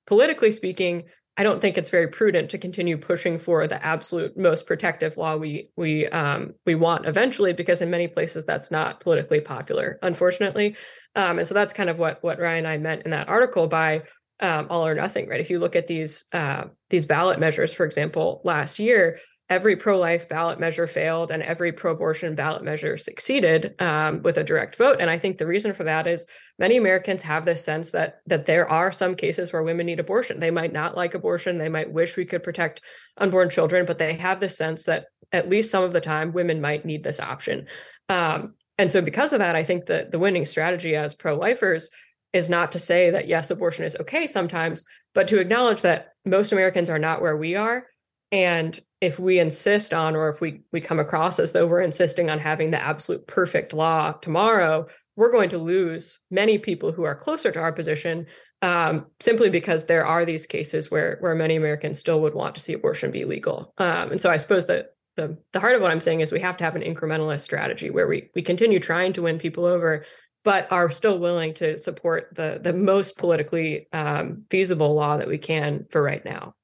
Politically 0.07 0.53
speaking, 0.53 1.05
I 1.37 1.43
don't 1.43 1.61
think 1.61 1.77
it's 1.77 1.91
very 1.91 2.09
prudent 2.09 2.51
to 2.51 2.59
continue 2.59 2.97
pushing 2.97 3.39
for 3.39 3.67
the 3.67 3.85
absolute 3.85 4.39
most 4.39 4.67
protective 4.67 5.19
law 5.19 5.37
we 5.37 5.71
we 5.77 6.07
um, 6.07 6.55
we 6.65 6.75
want 6.75 7.07
eventually, 7.07 7.53
because 7.53 7.83
in 7.83 7.91
many 7.91 8.09
places 8.09 8.47
that's 8.47 8.71
not 8.71 9.01
politically 9.01 9.41
popular, 9.41 9.99
unfortunately. 10.01 10.77
Um, 11.15 11.39
and 11.39 11.47
so 11.47 11.53
that's 11.53 11.75
kind 11.75 11.91
of 11.91 11.99
what 11.99 12.23
what 12.23 12.39
Ryan 12.39 12.65
and 12.65 12.69
I 12.69 12.79
meant 12.79 13.03
in 13.03 13.11
that 13.11 13.29
article 13.29 13.67
by 13.67 14.05
um, 14.41 14.69
all 14.71 14.87
or 14.87 14.95
nothing, 14.95 15.29
right? 15.29 15.41
If 15.41 15.51
you 15.51 15.59
look 15.59 15.77
at 15.77 15.87
these 15.87 16.25
uh, 16.33 16.65
these 16.91 17.07
ballot 17.07 17.39
measures, 17.39 17.73
for 17.73 17.85
example, 17.85 18.41
last 18.45 18.79
year, 18.79 19.19
every 19.49 19.77
pro-life 19.77 20.29
ballot 20.29 20.59
measure 20.59 20.89
failed 20.89 21.31
and 21.31 21.43
every 21.43 21.73
pro-abortion 21.73 22.35
ballot 22.35 22.65
measure 22.65 22.97
succeeded 22.97 23.81
um, 23.81 24.21
with 24.23 24.39
a 24.39 24.45
direct 24.45 24.75
vote. 24.75 24.97
And 25.01 25.09
I 25.09 25.19
think 25.19 25.39
the 25.39 25.47
reason 25.47 25.73
for 25.73 25.85
that 25.85 26.09
is 26.09 26.27
many 26.59 26.77
Americans 26.77 27.23
have 27.23 27.45
this 27.45 27.65
sense 27.65 27.93
that 27.93 28.21
that 28.27 28.47
there 28.47 28.69
are 28.69 28.91
some 28.91 29.15
cases 29.15 29.53
where 29.53 29.63
women 29.63 29.87
need 29.87 30.01
abortion. 30.01 30.41
They 30.41 30.51
might 30.51 30.73
not 30.73 30.97
like 30.97 31.15
abortion. 31.15 31.59
They 31.59 31.69
might 31.69 31.93
wish 31.93 32.17
we 32.17 32.25
could 32.25 32.43
protect 32.43 32.81
unborn 33.17 33.49
children, 33.51 33.87
but 33.87 33.99
they 33.99 34.15
have 34.15 34.41
this 34.41 34.57
sense 34.57 34.85
that 34.87 35.07
at 35.31 35.49
least 35.49 35.71
some 35.71 35.85
of 35.85 35.93
the 35.93 36.01
time 36.01 36.33
women 36.33 36.61
might 36.61 36.85
need 36.85 37.05
this 37.05 37.21
option. 37.21 37.67
Um, 38.09 38.55
and 38.79 38.93
so 38.93 39.01
because 39.01 39.33
of 39.33 39.39
that, 39.39 39.57
I 39.57 39.63
think 39.63 39.87
that 39.87 40.11
the 40.11 40.19
winning 40.19 40.45
strategy 40.45 40.97
as 40.97 41.15
pro-lifers 41.15 41.89
is 42.33 42.51
not 42.51 42.73
to 42.73 42.79
say 42.79 43.11
that 43.11 43.29
yes, 43.29 43.51
abortion 43.51 43.85
is 43.85 43.97
okay 44.01 44.27
sometimes, 44.27 44.85
but 45.17 45.29
to 45.29 45.41
acknowledge 45.41 45.81
that 45.81 46.13
most 46.27 46.53
Americans 46.53 46.91
are 46.91 46.99
not 46.99 47.23
where 47.23 47.39
we 47.39 47.57
are. 47.57 47.87
And 48.31 48.79
if 49.01 49.19
we 49.19 49.39
insist 49.39 49.95
on, 49.95 50.15
or 50.15 50.29
if 50.29 50.43
we 50.43 50.61
we 50.73 50.81
come 50.83 50.99
across 50.99 51.39
as 51.39 51.53
though 51.53 51.67
we're 51.67 51.81
insisting 51.81 52.29
on 52.29 52.39
having 52.39 52.71
the 52.71 52.83
absolute 52.83 53.27
perfect 53.27 53.73
law 53.73 54.13
tomorrow, 54.13 54.87
we're 55.17 55.33
going 55.33 55.49
to 55.49 55.59
lose 55.59 56.19
many 56.31 56.59
people 56.59 56.93
who 56.93 57.05
are 57.05 57.15
closer 57.15 57.51
to 57.51 57.61
our 57.61 57.73
position 57.73 58.27
um, 58.61 59.07
simply 59.21 59.49
because 59.49 59.87
there 59.87 60.05
are 60.05 60.27
these 60.27 60.45
cases 60.45 60.91
where 60.91 61.17
where 61.21 61.35
many 61.35 61.57
Americans 61.57 61.99
still 61.99 62.21
would 62.21 62.35
want 62.35 62.55
to 62.57 62.61
see 62.61 62.75
abortion 62.75 63.11
be 63.11 63.25
legal. 63.25 63.73
Um, 63.79 64.11
and 64.11 64.21
so 64.21 64.31
I 64.31 64.37
suppose 64.37 64.67
that 64.67 64.97
the 65.17 65.39
the 65.55 65.61
heart 65.61 65.77
of 65.77 65.81
what 65.83 65.91
I'm 65.91 66.03
saying 66.03 66.21
is 66.21 66.31
we 66.31 66.41
have 66.41 66.59
to 66.59 66.65
have 66.65 66.77
an 66.77 66.83
incrementalist 66.83 67.41
strategy 67.41 67.89
where 67.89 68.07
we 68.07 68.29
we 68.35 68.43
continue 68.43 68.81
trying 68.81 69.15
to 69.15 69.23
win 69.23 69.39
people 69.39 69.65
over 69.65 70.05
but 70.47 70.71
are 70.71 70.93
still 70.93 71.19
willing 71.19 71.53
to 71.53 71.77
support 71.77 72.29
the 72.33 72.61
the 72.63 72.73
most 72.73 73.19
politically 73.19 73.89
um, 73.93 74.45
feasible 74.49 74.95
law 74.95 75.17
that 75.17 75.27
we 75.27 75.39
can 75.39 75.85
for 75.91 76.01
right 76.01 76.25
now. 76.25 76.55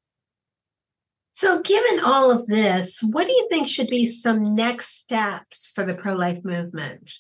So, 1.33 1.61
given 1.63 1.99
all 2.05 2.31
of 2.31 2.47
this, 2.47 3.03
what 3.03 3.27
do 3.27 3.33
you 3.33 3.49
think 3.51 3.67
should 3.67 3.89
be 3.89 4.07
some 4.07 4.55
next 4.55 5.01
steps 5.01 5.73
for 5.75 5.85
the 5.85 5.95
pro 5.95 6.15
life 6.15 6.45
movement? 6.45 7.11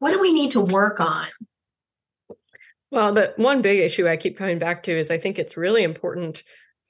What 0.00 0.10
do 0.10 0.20
we 0.20 0.32
need 0.32 0.50
to 0.50 0.60
work 0.60 0.98
on? 0.98 1.28
Well, 2.90 3.14
the 3.14 3.32
one 3.36 3.62
big 3.62 3.78
issue 3.78 4.08
I 4.08 4.16
keep 4.16 4.36
coming 4.36 4.58
back 4.58 4.82
to 4.84 4.98
is 4.98 5.12
I 5.12 5.18
think 5.18 5.38
it's 5.38 5.56
really 5.56 5.84
important 5.84 6.42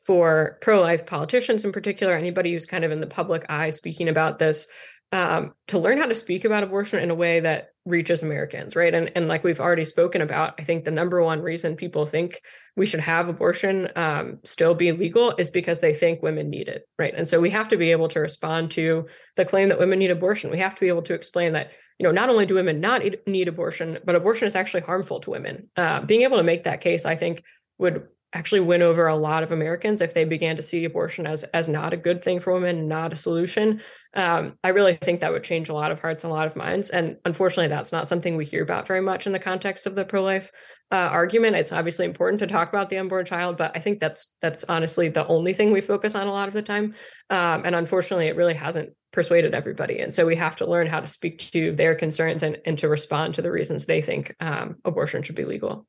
for 0.06 0.56
pro 0.62 0.80
life 0.80 1.04
politicians 1.04 1.62
in 1.66 1.72
particular, 1.72 2.14
anybody 2.14 2.54
who's 2.54 2.64
kind 2.64 2.86
of 2.86 2.90
in 2.90 3.00
the 3.00 3.06
public 3.06 3.44
eye 3.50 3.68
speaking 3.68 4.08
about 4.08 4.38
this, 4.38 4.66
um, 5.12 5.54
to 5.68 5.78
learn 5.78 5.98
how 5.98 6.06
to 6.06 6.14
speak 6.14 6.44
about 6.44 6.62
abortion 6.62 7.00
in 7.00 7.10
a 7.10 7.14
way 7.14 7.40
that 7.40 7.70
reaches 7.84 8.22
Americans, 8.22 8.76
right? 8.76 8.94
And 8.94 9.10
and 9.16 9.26
like 9.26 9.42
we've 9.42 9.60
already 9.60 9.84
spoken 9.84 10.22
about, 10.22 10.54
I 10.58 10.62
think 10.62 10.84
the 10.84 10.90
number 10.90 11.22
one 11.22 11.40
reason 11.40 11.76
people 11.76 12.06
think 12.06 12.40
we 12.76 12.86
should 12.86 13.00
have 13.00 13.28
abortion 13.28 13.88
um, 13.96 14.38
still 14.44 14.74
be 14.74 14.92
legal 14.92 15.34
is 15.36 15.50
because 15.50 15.80
they 15.80 15.94
think 15.94 16.22
women 16.22 16.48
need 16.48 16.68
it, 16.68 16.86
right? 16.98 17.14
And 17.16 17.26
so 17.26 17.40
we 17.40 17.50
have 17.50 17.68
to 17.68 17.76
be 17.76 17.90
able 17.90 18.08
to 18.08 18.20
respond 18.20 18.70
to 18.72 19.06
the 19.36 19.44
claim 19.44 19.70
that 19.70 19.78
women 19.78 19.98
need 19.98 20.10
abortion. 20.10 20.50
We 20.50 20.60
have 20.60 20.74
to 20.76 20.80
be 20.80 20.88
able 20.88 21.02
to 21.02 21.14
explain 21.14 21.54
that 21.54 21.72
you 21.98 22.04
know 22.04 22.12
not 22.12 22.30
only 22.30 22.46
do 22.46 22.54
women 22.54 22.80
not 22.80 23.02
need 23.26 23.48
abortion, 23.48 23.98
but 24.04 24.14
abortion 24.14 24.46
is 24.46 24.56
actually 24.56 24.82
harmful 24.82 25.20
to 25.20 25.30
women. 25.30 25.70
Uh, 25.76 26.02
being 26.02 26.22
able 26.22 26.36
to 26.36 26.44
make 26.44 26.64
that 26.64 26.80
case, 26.80 27.04
I 27.04 27.16
think, 27.16 27.42
would 27.78 28.06
actually 28.32 28.60
win 28.60 28.82
over 28.82 29.06
a 29.06 29.16
lot 29.16 29.42
of 29.42 29.52
Americans 29.52 30.00
if 30.00 30.14
they 30.14 30.24
began 30.24 30.56
to 30.56 30.62
see 30.62 30.84
abortion 30.84 31.26
as 31.26 31.42
as 31.44 31.68
not 31.68 31.92
a 31.92 31.96
good 31.96 32.22
thing 32.22 32.40
for 32.40 32.52
women, 32.52 32.88
not 32.88 33.12
a 33.12 33.16
solution. 33.16 33.80
Um, 34.14 34.56
I 34.62 34.68
really 34.68 34.96
think 34.96 35.20
that 35.20 35.32
would 35.32 35.44
change 35.44 35.68
a 35.68 35.74
lot 35.74 35.90
of 35.90 36.00
hearts 36.00 36.24
and 36.24 36.30
a 36.30 36.34
lot 36.34 36.46
of 36.46 36.56
minds. 36.56 36.90
And 36.90 37.16
unfortunately, 37.24 37.68
that's 37.68 37.92
not 37.92 38.08
something 38.08 38.36
we 38.36 38.44
hear 38.44 38.62
about 38.62 38.86
very 38.86 39.00
much 39.00 39.26
in 39.26 39.32
the 39.32 39.38
context 39.38 39.86
of 39.86 39.94
the 39.94 40.04
pro 40.04 40.22
life 40.22 40.50
uh, 40.92 40.96
argument. 40.96 41.56
It's 41.56 41.72
obviously 41.72 42.04
important 42.06 42.40
to 42.40 42.46
talk 42.46 42.68
about 42.68 42.88
the 42.88 42.98
unborn 42.98 43.24
child, 43.24 43.56
but 43.56 43.72
I 43.76 43.80
think 43.80 44.00
that's 44.00 44.32
that's 44.40 44.64
honestly 44.64 45.08
the 45.08 45.26
only 45.26 45.52
thing 45.52 45.72
we 45.72 45.80
focus 45.80 46.14
on 46.14 46.26
a 46.26 46.32
lot 46.32 46.48
of 46.48 46.54
the 46.54 46.62
time. 46.62 46.94
Um, 47.30 47.62
and 47.64 47.74
unfortunately, 47.74 48.26
it 48.26 48.36
really 48.36 48.54
hasn't 48.54 48.90
persuaded 49.12 49.54
everybody. 49.54 50.00
And 50.00 50.14
so 50.14 50.26
we 50.26 50.36
have 50.36 50.56
to 50.56 50.70
learn 50.70 50.86
how 50.86 51.00
to 51.00 51.06
speak 51.06 51.38
to 51.52 51.72
their 51.72 51.94
concerns 51.94 52.42
and, 52.42 52.58
and 52.64 52.78
to 52.78 52.88
respond 52.88 53.34
to 53.34 53.42
the 53.42 53.50
reasons 53.50 53.86
they 53.86 54.02
think 54.02 54.34
um, 54.40 54.76
abortion 54.84 55.22
should 55.22 55.34
be 55.34 55.44
legal. 55.44 55.86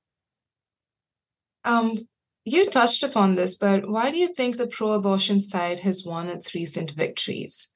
Um, 1.64 2.08
you 2.44 2.70
touched 2.70 3.04
upon 3.04 3.36
this, 3.36 3.56
but 3.56 3.90
why 3.90 4.12
do 4.12 4.18
you 4.18 4.34
think 4.34 4.58
the 4.58 4.68
pro 4.68 4.92
abortion 4.92 5.40
side 5.40 5.82
has 5.82 6.04
won 6.06 6.28
its 6.28 6.56
recent 6.56 6.92
victories? 6.92 7.72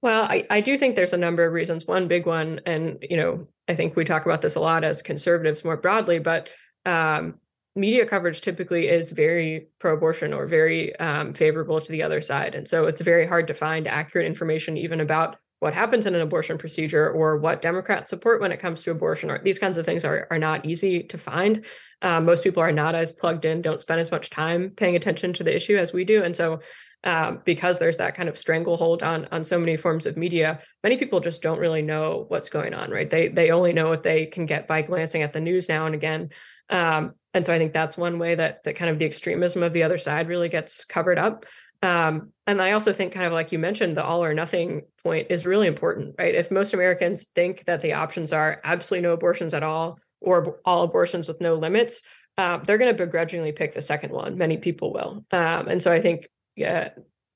Well, 0.00 0.22
I, 0.22 0.46
I 0.50 0.60
do 0.60 0.76
think 0.76 0.96
there's 0.96 1.12
a 1.12 1.18
number 1.18 1.46
of 1.46 1.52
reasons. 1.52 1.86
One 1.86 2.08
big 2.08 2.26
one, 2.26 2.60
and 2.66 2.98
you 3.08 3.16
know, 3.16 3.46
I 3.68 3.74
think 3.74 3.94
we 3.94 4.04
talk 4.04 4.24
about 4.24 4.42
this 4.42 4.56
a 4.56 4.60
lot 4.60 4.82
as 4.82 5.02
conservatives 5.02 5.64
more 5.64 5.76
broadly, 5.76 6.18
but 6.18 6.48
um, 6.84 7.34
media 7.76 8.04
coverage 8.04 8.40
typically 8.40 8.88
is 8.88 9.12
very 9.12 9.68
pro-abortion 9.78 10.32
or 10.32 10.46
very 10.46 10.96
um, 10.96 11.34
favorable 11.34 11.80
to 11.80 11.92
the 11.92 12.02
other 12.02 12.20
side, 12.20 12.54
and 12.54 12.66
so 12.66 12.86
it's 12.86 13.00
very 13.00 13.26
hard 13.26 13.46
to 13.46 13.54
find 13.54 13.86
accurate 13.86 14.26
information 14.26 14.76
even 14.76 15.00
about 15.00 15.36
what 15.62 15.74
happens 15.74 16.06
in 16.06 16.14
an 16.16 16.20
abortion 16.20 16.58
procedure 16.58 17.08
or 17.08 17.36
what 17.36 17.62
Democrats 17.62 18.10
support 18.10 18.40
when 18.40 18.50
it 18.50 18.58
comes 18.58 18.82
to 18.82 18.90
abortion. 18.90 19.30
Or 19.30 19.38
these 19.38 19.60
kinds 19.60 19.78
of 19.78 19.86
things 19.86 20.04
are 20.04 20.26
are 20.28 20.38
not 20.38 20.66
easy 20.66 21.04
to 21.04 21.16
find. 21.16 21.64
Um, 22.02 22.24
most 22.24 22.42
people 22.42 22.64
are 22.64 22.72
not 22.72 22.96
as 22.96 23.12
plugged 23.12 23.44
in, 23.44 23.62
don't 23.62 23.80
spend 23.80 24.00
as 24.00 24.10
much 24.10 24.28
time 24.28 24.70
paying 24.70 24.96
attention 24.96 25.32
to 25.34 25.44
the 25.44 25.54
issue 25.54 25.76
as 25.76 25.92
we 25.92 26.04
do, 26.04 26.24
and 26.24 26.36
so 26.36 26.58
um, 27.04 27.42
because 27.44 27.78
there's 27.78 27.98
that 27.98 28.16
kind 28.16 28.28
of 28.28 28.36
stranglehold 28.36 29.04
on 29.04 29.28
on 29.30 29.44
so 29.44 29.56
many 29.56 29.76
forms 29.76 30.04
of 30.04 30.16
media, 30.16 30.58
many 30.82 30.96
people 30.96 31.20
just 31.20 31.42
don't 31.42 31.60
really 31.60 31.82
know 31.82 32.24
what's 32.26 32.48
going 32.48 32.74
on. 32.74 32.90
Right? 32.90 33.08
They 33.08 33.28
they 33.28 33.52
only 33.52 33.72
know 33.72 33.88
what 33.88 34.02
they 34.02 34.26
can 34.26 34.46
get 34.46 34.66
by 34.66 34.82
glancing 34.82 35.22
at 35.22 35.32
the 35.32 35.40
news 35.40 35.68
now 35.68 35.86
and 35.86 35.94
again. 35.94 36.30
Um, 36.70 37.14
and 37.34 37.46
so 37.46 37.54
I 37.54 37.58
think 37.58 37.72
that's 37.72 37.96
one 37.96 38.18
way 38.18 38.34
that 38.34 38.64
that 38.64 38.74
kind 38.74 38.90
of 38.90 38.98
the 38.98 39.04
extremism 39.04 39.62
of 39.62 39.72
the 39.72 39.84
other 39.84 39.98
side 39.98 40.26
really 40.26 40.48
gets 40.48 40.84
covered 40.84 41.18
up. 41.18 41.46
Um, 41.82 42.30
and 42.46 42.62
I 42.62 42.72
also 42.72 42.92
think, 42.92 43.12
kind 43.12 43.26
of 43.26 43.32
like 43.32 43.52
you 43.52 43.58
mentioned, 43.58 43.96
the 43.96 44.04
all 44.04 44.24
or 44.24 44.34
nothing 44.34 44.82
point 45.02 45.28
is 45.30 45.44
really 45.44 45.66
important, 45.66 46.14
right? 46.18 46.34
If 46.34 46.50
most 46.50 46.74
Americans 46.74 47.26
think 47.26 47.64
that 47.64 47.80
the 47.80 47.94
options 47.94 48.32
are 48.32 48.60
absolutely 48.64 49.02
no 49.02 49.12
abortions 49.12 49.52
at 49.52 49.62
all 49.62 49.98
or 50.20 50.58
all 50.64 50.84
abortions 50.84 51.26
with 51.26 51.40
no 51.40 51.56
limits, 51.56 52.02
um, 52.38 52.62
they're 52.64 52.78
going 52.78 52.94
to 52.94 53.04
begrudgingly 53.04 53.52
pick 53.52 53.74
the 53.74 53.82
second 53.82 54.12
one. 54.12 54.38
Many 54.38 54.56
people 54.56 54.92
will. 54.92 55.24
Um, 55.32 55.68
and 55.68 55.82
so 55.82 55.92
I 55.92 56.00
think, 56.00 56.28
yeah, 56.56 56.90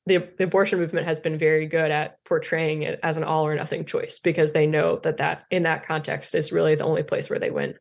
the, 0.06 0.28
the, 0.38 0.44
abortion 0.44 0.78
movement 0.78 1.06
has 1.06 1.18
been 1.18 1.36
very 1.36 1.66
good 1.66 1.90
at 1.90 2.22
portraying 2.24 2.82
it 2.82 3.00
as 3.02 3.16
an 3.16 3.24
all 3.24 3.46
or 3.46 3.54
nothing 3.56 3.84
choice 3.84 4.20
because 4.20 4.52
they 4.52 4.66
know 4.66 5.00
that 5.02 5.16
that 5.16 5.44
in 5.50 5.64
that 5.64 5.84
context 5.84 6.34
is 6.34 6.52
really 6.52 6.76
the 6.76 6.84
only 6.84 7.02
place 7.02 7.28
where 7.28 7.40
they 7.40 7.50
win. 7.50 7.74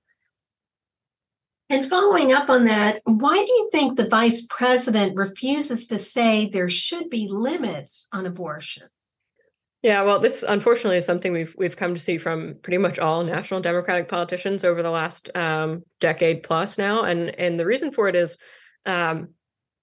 And 1.69 1.85
following 1.89 2.31
up 2.31 2.49
on 2.49 2.65
that, 2.65 3.01
why 3.05 3.43
do 3.43 3.51
you 3.51 3.69
think 3.71 3.97
the 3.97 4.07
vice 4.07 4.45
president 4.49 5.15
refuses 5.15 5.87
to 5.87 5.97
say 5.97 6.47
there 6.47 6.69
should 6.69 7.09
be 7.09 7.27
limits 7.29 8.07
on 8.13 8.27
abortion? 8.27 8.87
Yeah, 9.81 10.01
well, 10.03 10.19
this 10.19 10.43
unfortunately 10.47 10.97
is 10.97 11.05
something 11.05 11.31
we've 11.31 11.55
we've 11.57 11.77
come 11.77 11.93
to 11.93 12.01
see 12.01 12.17
from 12.17 12.55
pretty 12.63 12.79
much 12.79 12.97
all 12.97 13.23
national 13.23 13.61
Democratic 13.61 14.07
politicians 14.07 14.63
over 14.63 14.81
the 14.81 14.89
last 14.89 15.29
um, 15.35 15.83
decade 15.99 16.41
plus 16.41 16.79
now, 16.79 17.03
and 17.03 17.29
and 17.39 17.59
the 17.59 17.67
reason 17.67 17.91
for 17.91 18.07
it 18.07 18.15
is, 18.15 18.39
um, 18.87 19.29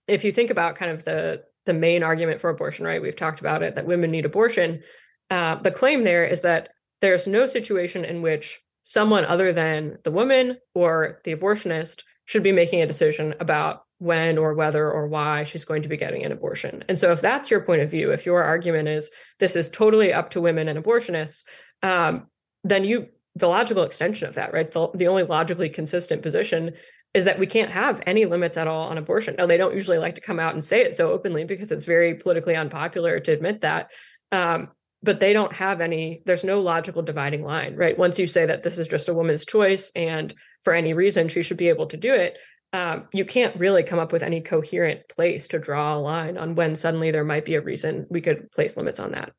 if 0.09 0.25
you 0.25 0.33
think 0.33 0.51
about 0.51 0.75
kind 0.75 0.91
of 0.91 1.05
the 1.05 1.45
the 1.67 1.73
main 1.73 2.03
argument 2.03 2.41
for 2.41 2.51
abortion, 2.51 2.85
right? 2.85 3.01
We've 3.01 3.15
talked 3.15 3.39
about 3.39 3.63
it 3.63 3.77
that 3.77 3.87
women 3.87 4.11
need 4.11 4.25
abortion. 4.25 4.83
Uh, 5.31 5.57
the 5.63 5.71
claim 5.71 6.03
there 6.03 6.25
is 6.25 6.41
that 6.41 6.71
there's 7.01 7.29
no 7.29 7.47
situation 7.47 8.05
in 8.05 8.23
which 8.23 8.61
someone 8.83 9.25
other 9.25 9.53
than 9.53 9.99
the 10.05 10.11
woman 10.11 10.59
or 10.75 11.21
the 11.25 11.35
abortionist 11.35 12.03
should 12.25 12.43
be 12.43 12.53
making 12.53 12.81
a 12.81 12.87
decision 12.87 13.35
about 13.41 13.85
when 13.99 14.37
or 14.37 14.55
whether 14.55 14.91
or 14.91 15.07
why 15.07 15.45
she's 15.45 15.65
going 15.65 15.83
to 15.83 15.89
be 15.89 15.97
getting 15.97 16.25
an 16.25 16.33
abortion. 16.33 16.83
And 16.89 16.99
so, 16.99 17.13
if 17.13 17.21
that's 17.21 17.51
your 17.51 17.61
point 17.61 17.83
of 17.83 17.91
view, 17.91 18.11
if 18.11 18.27
your 18.27 18.43
argument 18.43 18.89
is 18.89 19.11
this 19.39 19.55
is 19.55 19.69
totally 19.69 20.13
up 20.13 20.31
to 20.31 20.41
women 20.41 20.69
and 20.69 20.83
abortionists, 20.83 21.45
um, 21.83 22.27
then 22.65 22.85
you 22.85 23.09
the 23.37 23.49
logical 23.49 23.85
extension 23.85 24.29
of 24.29 24.35
that, 24.35 24.53
right? 24.53 24.71
The, 24.71 24.91
the 24.95 25.09
only 25.09 25.23
logically 25.23 25.69
consistent 25.69 26.23
position 26.23 26.73
is 27.15 27.25
that 27.25 27.39
we 27.39 27.47
can't 27.47 27.71
have 27.71 28.01
any 28.07 28.25
limits 28.25 28.57
at 28.57 28.67
all 28.67 28.89
on 28.89 28.99
abortion. 28.99 29.37
Now, 29.39 29.47
they 29.47 29.57
don't 29.57 29.75
usually 29.75 29.99
like 29.99 30.15
to 30.17 30.21
come 30.21 30.41
out 30.41 30.53
and 30.53 30.65
say 30.65 30.83
it 30.83 30.95
so 30.95 31.13
openly 31.13 31.45
because 31.45 31.73
it's 31.73 31.85
very 31.85 32.15
politically 32.15 32.57
unpopular 32.57 33.21
to 33.21 33.33
admit 33.33 33.61
that. 33.63 33.91
Um, 34.31 34.69
but 35.03 35.21
they 35.21 35.33
don't 35.33 35.53
have 35.55 35.81
any 35.81 36.23
there's 36.25 36.45
no 36.45 36.61
logical 36.61 37.03
dividing 37.03 37.43
line 37.43 37.75
right? 37.77 37.99
Once 37.99 38.19
you 38.19 38.27
say 38.27 38.47
that 38.47 38.63
this 38.63 38.79
is 38.79 38.89
just 38.89 39.09
a 39.09 39.15
woman's 39.15 39.45
choice 39.45 39.93
and 39.97 40.35
for 40.63 40.73
any 40.73 40.95
reason 40.95 41.29
she 41.29 41.43
should 41.43 41.57
be 41.57 41.69
able 41.69 41.87
to 41.87 41.97
do 41.97 42.13
it 42.13 42.39
um, 42.73 43.05
you 43.13 43.25
can't 43.25 43.57
really 43.57 43.83
come 43.83 43.99
up 43.99 44.13
with 44.13 44.23
any 44.23 44.41
coherent 44.41 45.07
place 45.09 45.49
to 45.49 45.59
draw 45.59 45.95
a 45.95 45.99
line 45.99 46.39
on 46.39 46.55
when 46.55 46.75
suddenly 46.75 47.11
there 47.11 47.25
might 47.25 47.45
be 47.45 47.55
a 47.55 47.61
reason 47.61 48.07
we 48.09 48.23
could 48.23 48.51
place 48.51 48.79
limits 48.79 48.99
on 48.99 49.13
that. 49.13 49.33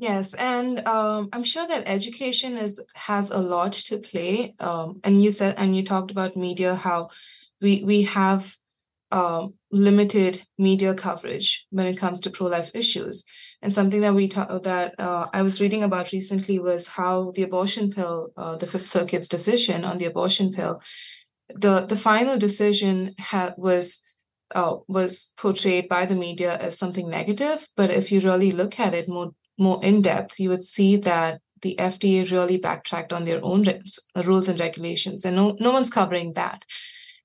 Yes 0.00 0.34
and 0.34 0.86
um, 0.86 1.28
i'm 1.32 1.42
sure 1.42 1.66
that 1.66 1.82
education 1.86 2.56
is 2.56 2.80
has 2.94 3.30
a 3.30 3.38
lot 3.38 3.72
to 3.72 3.98
play 3.98 4.54
um, 4.60 5.00
and 5.02 5.20
you 5.22 5.30
said 5.30 5.54
and 5.58 5.74
you 5.74 5.82
talked 5.82 6.10
about 6.10 6.36
media 6.36 6.74
how 6.74 7.08
we 7.60 7.82
we 7.82 8.02
have 8.02 8.54
um, 9.10 9.54
limited 9.70 10.42
media 10.58 10.94
coverage 10.94 11.66
when 11.70 11.86
it 11.86 11.96
comes 11.96 12.20
to 12.20 12.30
pro-life 12.30 12.70
issues. 12.74 13.24
And 13.60 13.72
something 13.72 14.02
that 14.02 14.14
we 14.14 14.28
ta- 14.28 14.58
that 14.58 14.94
uh, 15.00 15.26
I 15.32 15.42
was 15.42 15.60
reading 15.60 15.82
about 15.82 16.12
recently 16.12 16.58
was 16.58 16.86
how 16.88 17.32
the 17.34 17.42
abortion 17.42 17.90
pill, 17.90 18.30
uh, 18.36 18.56
the 18.56 18.66
Fifth 18.66 18.88
Circuit's 18.88 19.26
decision 19.28 19.84
on 19.84 19.98
the 19.98 20.04
abortion 20.04 20.52
pill, 20.52 20.80
the 21.48 21.80
the 21.80 21.96
final 21.96 22.38
decision 22.38 23.14
had 23.18 23.54
was 23.56 24.00
uh, 24.54 24.76
was 24.86 25.32
portrayed 25.36 25.88
by 25.88 26.06
the 26.06 26.14
media 26.14 26.56
as 26.56 26.78
something 26.78 27.08
negative. 27.08 27.68
But 27.76 27.90
if 27.90 28.12
you 28.12 28.20
really 28.20 28.52
look 28.52 28.78
at 28.78 28.94
it 28.94 29.08
more 29.08 29.32
more 29.58 29.84
in 29.84 30.02
depth, 30.02 30.38
you 30.38 30.50
would 30.50 30.62
see 30.62 30.96
that 30.96 31.40
the 31.62 31.74
FDA 31.78 32.30
really 32.30 32.58
backtracked 32.58 33.12
on 33.12 33.24
their 33.24 33.44
own 33.44 33.66
rules 34.24 34.48
and 34.48 34.60
regulations, 34.60 35.24
and 35.24 35.34
no 35.36 35.56
no 35.58 35.72
one's 35.72 35.90
covering 35.90 36.34
that. 36.34 36.64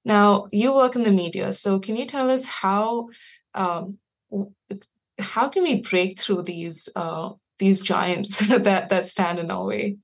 Now, 0.06 0.48
you 0.52 0.76
work 0.76 0.96
in 0.96 1.04
the 1.04 1.12
media, 1.12 1.54
so 1.54 1.80
can 1.80 1.96
you 1.96 2.06
tell 2.06 2.30
us 2.30 2.46
how 2.46 3.08
um, 3.54 3.98
how 5.20 5.48
can 5.50 5.64
we 5.64 5.82
break 5.82 6.20
through 6.20 6.44
these 6.44 6.90
uh, 6.96 7.32
these 7.60 7.82
giants 7.82 8.40
that 8.48 8.90
that 8.90 9.06
stand 9.06 9.40
in 9.40 9.52
our 9.52 9.66
way? 9.66 9.98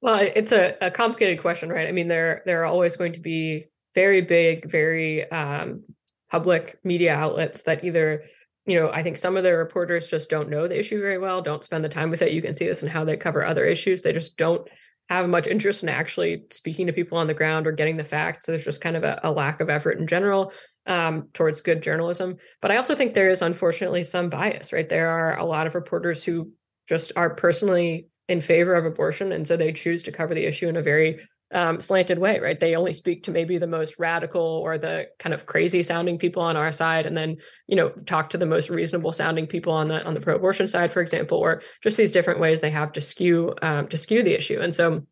Well, 0.00 0.20
it's 0.20 0.52
a, 0.52 0.76
a 0.80 0.90
complicated 0.90 1.40
question, 1.40 1.70
right? 1.70 1.88
I 1.88 1.92
mean, 1.92 2.08
there 2.08 2.42
there 2.46 2.62
are 2.62 2.66
always 2.66 2.96
going 2.96 3.14
to 3.14 3.20
be 3.20 3.66
very 3.94 4.20
big, 4.20 4.70
very 4.70 5.30
um, 5.30 5.84
public 6.30 6.78
media 6.84 7.14
outlets 7.14 7.62
that 7.64 7.84
either 7.84 8.24
you 8.66 8.78
know, 8.78 8.90
I 8.90 9.04
think 9.04 9.16
some 9.16 9.36
of 9.36 9.44
the 9.44 9.56
reporters 9.56 10.10
just 10.10 10.28
don't 10.28 10.50
know 10.50 10.66
the 10.66 10.78
issue 10.78 11.00
very 11.00 11.18
well, 11.18 11.40
don't 11.40 11.62
spend 11.62 11.84
the 11.84 11.88
time 11.88 12.10
with 12.10 12.20
it. 12.20 12.32
You 12.32 12.42
can 12.42 12.54
see 12.54 12.66
this 12.66 12.82
in 12.82 12.88
how 12.88 13.04
they 13.04 13.16
cover 13.16 13.44
other 13.44 13.64
issues. 13.64 14.02
They 14.02 14.12
just 14.12 14.36
don't 14.36 14.68
have 15.08 15.28
much 15.28 15.46
interest 15.46 15.82
in 15.82 15.88
actually 15.88 16.44
speaking 16.50 16.86
to 16.86 16.92
people 16.92 17.18
on 17.18 17.26
the 17.26 17.34
ground 17.34 17.66
or 17.66 17.72
getting 17.72 17.96
the 17.96 18.04
facts. 18.04 18.44
So 18.44 18.52
there's 18.52 18.64
just 18.64 18.80
kind 18.80 18.96
of 18.96 19.04
a, 19.04 19.20
a 19.22 19.30
lack 19.30 19.60
of 19.60 19.70
effort 19.70 19.98
in 19.98 20.06
general 20.06 20.52
um, 20.86 21.28
towards 21.32 21.60
good 21.60 21.82
journalism. 21.82 22.36
But 22.60 22.72
I 22.72 22.76
also 22.76 22.94
think 22.94 23.14
there 23.14 23.30
is 23.30 23.42
unfortunately 23.42 24.04
some 24.04 24.30
bias, 24.30 24.72
right? 24.72 24.88
There 24.88 25.08
are 25.08 25.38
a 25.38 25.44
lot 25.44 25.66
of 25.66 25.74
reporters 25.74 26.24
who 26.24 26.52
just 26.88 27.12
are 27.16 27.34
personally 27.34 28.08
in 28.28 28.40
favor 28.40 28.74
of 28.74 28.84
abortion. 28.84 29.32
And 29.32 29.46
so 29.46 29.56
they 29.56 29.72
choose 29.72 30.02
to 30.04 30.12
cover 30.12 30.34
the 30.34 30.46
issue 30.46 30.68
in 30.68 30.76
a 30.76 30.82
very 30.82 31.20
um, 31.52 31.80
slanted 31.80 32.18
way, 32.18 32.40
right? 32.40 32.58
They 32.58 32.74
only 32.74 32.92
speak 32.92 33.22
to 33.24 33.30
maybe 33.30 33.58
the 33.58 33.66
most 33.66 33.98
radical 33.98 34.42
or 34.42 34.78
the 34.78 35.06
kind 35.18 35.32
of 35.32 35.46
crazy 35.46 35.82
sounding 35.82 36.18
people 36.18 36.42
on 36.42 36.56
our 36.56 36.72
side, 36.72 37.06
and 37.06 37.16
then 37.16 37.36
you 37.68 37.76
know 37.76 37.90
talk 37.90 38.30
to 38.30 38.38
the 38.38 38.46
most 38.46 38.68
reasonable 38.68 39.12
sounding 39.12 39.46
people 39.46 39.72
on 39.72 39.88
the 39.88 40.04
on 40.04 40.14
the 40.14 40.20
pro-abortion 40.20 40.66
side, 40.66 40.92
for 40.92 41.00
example, 41.00 41.38
or 41.38 41.62
just 41.82 41.96
these 41.96 42.12
different 42.12 42.40
ways 42.40 42.60
they 42.60 42.70
have 42.70 42.92
to 42.92 43.00
skew 43.00 43.54
um, 43.62 43.86
to 43.88 43.96
skew 43.96 44.22
the 44.22 44.36
issue. 44.36 44.60
And 44.60 44.74
so, 44.74 45.06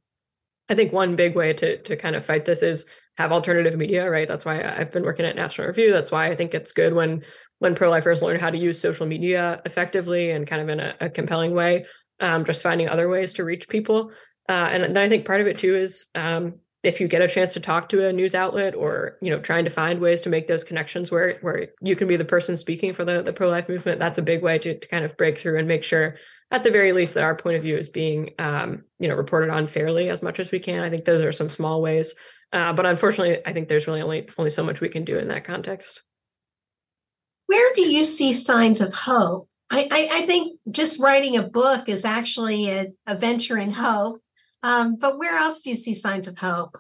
I 0.68 0.75
think 0.75 0.92
one 0.92 1.14
big 1.14 1.37
way 1.37 1.53
to 1.53 1.79
to 1.83 1.97
kind 1.97 2.16
of 2.16 2.25
fight 2.25 2.44
this 2.44 2.62
is 2.62 2.85
have 3.16 3.31
alternative 3.31 3.77
media, 3.77 4.11
right? 4.11 4.27
That's 4.27 4.44
why 4.44 4.62
I've 4.62 4.90
been 4.90 5.05
working 5.05 5.27
at 5.27 5.37
National 5.37 5.68
Review. 5.68 5.92
That's 5.92 6.11
why 6.11 6.31
I 6.31 6.37
think 6.37 6.53
it's 6.53 6.73
good 6.73 6.94
when 6.94 7.23
when 7.61 7.77
pro-lifers 7.77 8.23
learn 8.23 8.40
how 8.40 8.51
to 8.51 8.59
use 8.59 8.81
social 8.81 9.07
media 9.07 9.62
effectively 9.64 10.33
and 10.33 10.47
kind 10.47 10.61
of 10.61 10.68
in 10.68 10.81
a, 10.81 10.94
a 11.01 11.09
compelling 11.09 11.55
way. 11.55 11.87
Um, 12.20 12.44
just 12.44 12.62
finding 12.62 12.88
other 12.88 13.09
ways 13.09 13.33
to 13.35 13.44
reach 13.44 13.68
people. 13.68 14.11
Uh, 14.48 14.68
and 14.70 14.96
then 14.96 15.02
I 15.02 15.09
think 15.09 15.24
part 15.24 15.40
of 15.40 15.46
it 15.46 15.59
too 15.59 15.74
is 15.74 16.09
um, 16.14 16.54
if 16.85 17.00
you 17.00 17.09
get 17.09 17.22
a 17.22 17.28
chance 17.28 17.54
to 17.54 17.61
talk 17.61 17.88
to 17.88 18.07
a 18.07 18.12
news 18.12 18.35
outlet 18.35 18.74
or 18.74 19.16
you 19.20 19.30
know 19.30 19.40
trying 19.40 19.64
to 19.64 19.70
find 19.70 20.00
ways 20.00 20.20
to 20.22 20.28
make 20.28 20.46
those 20.46 20.64
connections 20.64 21.11
where 21.11 21.38
where 21.40 21.68
you 21.80 21.96
can 21.96 22.07
be 22.07 22.16
the 22.16 22.24
person 22.24 22.57
speaking 22.57 22.92
for 22.92 23.04
the, 23.04 23.22
the 23.22 23.33
pro-life 23.33 23.68
movement 23.68 23.98
that's 23.98 24.18
a 24.18 24.22
big 24.22 24.42
way 24.42 24.59
to, 24.59 24.78
to 24.78 24.88
kind 24.88 25.04
of 25.04 25.16
break 25.16 25.38
through 25.38 25.59
and 25.59 25.66
make 25.66 25.83
sure 25.83 26.16
at 26.50 26.62
the 26.62 26.70
very 26.70 26.92
least 26.92 27.14
that 27.14 27.24
our 27.24 27.35
point 27.35 27.57
of 27.57 27.62
view 27.62 27.76
is 27.76 27.88
being 27.88 28.30
um, 28.38 28.85
you 28.98 29.09
know 29.09 29.14
reported 29.14 29.50
on 29.50 29.66
fairly 29.66 30.11
as 30.11 30.22
much 30.22 30.38
as 30.38 30.50
we 30.50 30.61
can. 30.61 30.83
I 30.83 30.90
think 30.90 31.04
those 31.04 31.22
are 31.22 31.33
some 31.33 31.50
small 31.50 31.80
ways. 31.80 32.14
Uh, 32.52 32.72
but 32.72 32.87
unfortunately 32.87 33.44
i 33.46 33.52
think 33.52 33.68
there's 33.68 33.88
really 33.88 34.02
only 34.02 34.28
only 34.38 34.50
so 34.50 34.62
much 34.62 34.80
we 34.80 34.88
can 34.88 35.04
do 35.04 35.18
in 35.18 35.28
that 35.28 35.44
context. 35.44 36.02
Where 37.46 37.72
do 37.74 37.83
you 37.83 38.04
see 38.04 38.33
signs 38.33 38.80
of 38.80 38.92
hope? 38.92 39.48
I 39.70 39.88
i, 39.90 40.09
I 40.18 40.22
think 40.26 40.61
just 40.70 41.00
writing 41.00 41.37
a 41.37 41.42
book 41.42 41.88
is 41.88 42.04
actually 42.04 42.68
a, 42.68 42.87
a 43.07 43.16
venture 43.16 43.57
in 43.57 43.72
hope 43.72 44.20
um, 44.64 44.96
but 44.96 45.18
where 45.18 45.37
else 45.37 45.61
do 45.61 45.68
you 45.68 45.77
see 45.77 45.94
signs 45.94 46.27
of 46.27 46.38
hope? 46.38 46.79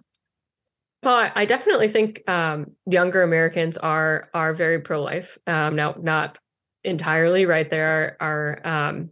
Well, 1.02 1.30
I 1.34 1.44
definitely 1.44 1.88
think 1.88 2.26
um, 2.26 2.72
younger 2.86 3.22
Americans 3.22 3.76
are 3.76 4.30
are 4.32 4.54
very 4.54 4.80
pro 4.80 5.02
life. 5.02 5.36
Um, 5.46 5.76
now, 5.76 5.94
not 6.00 6.38
entirely, 6.82 7.44
right? 7.44 7.68
There 7.68 8.16
are, 8.20 8.62
are 8.64 8.88
um, 8.88 9.10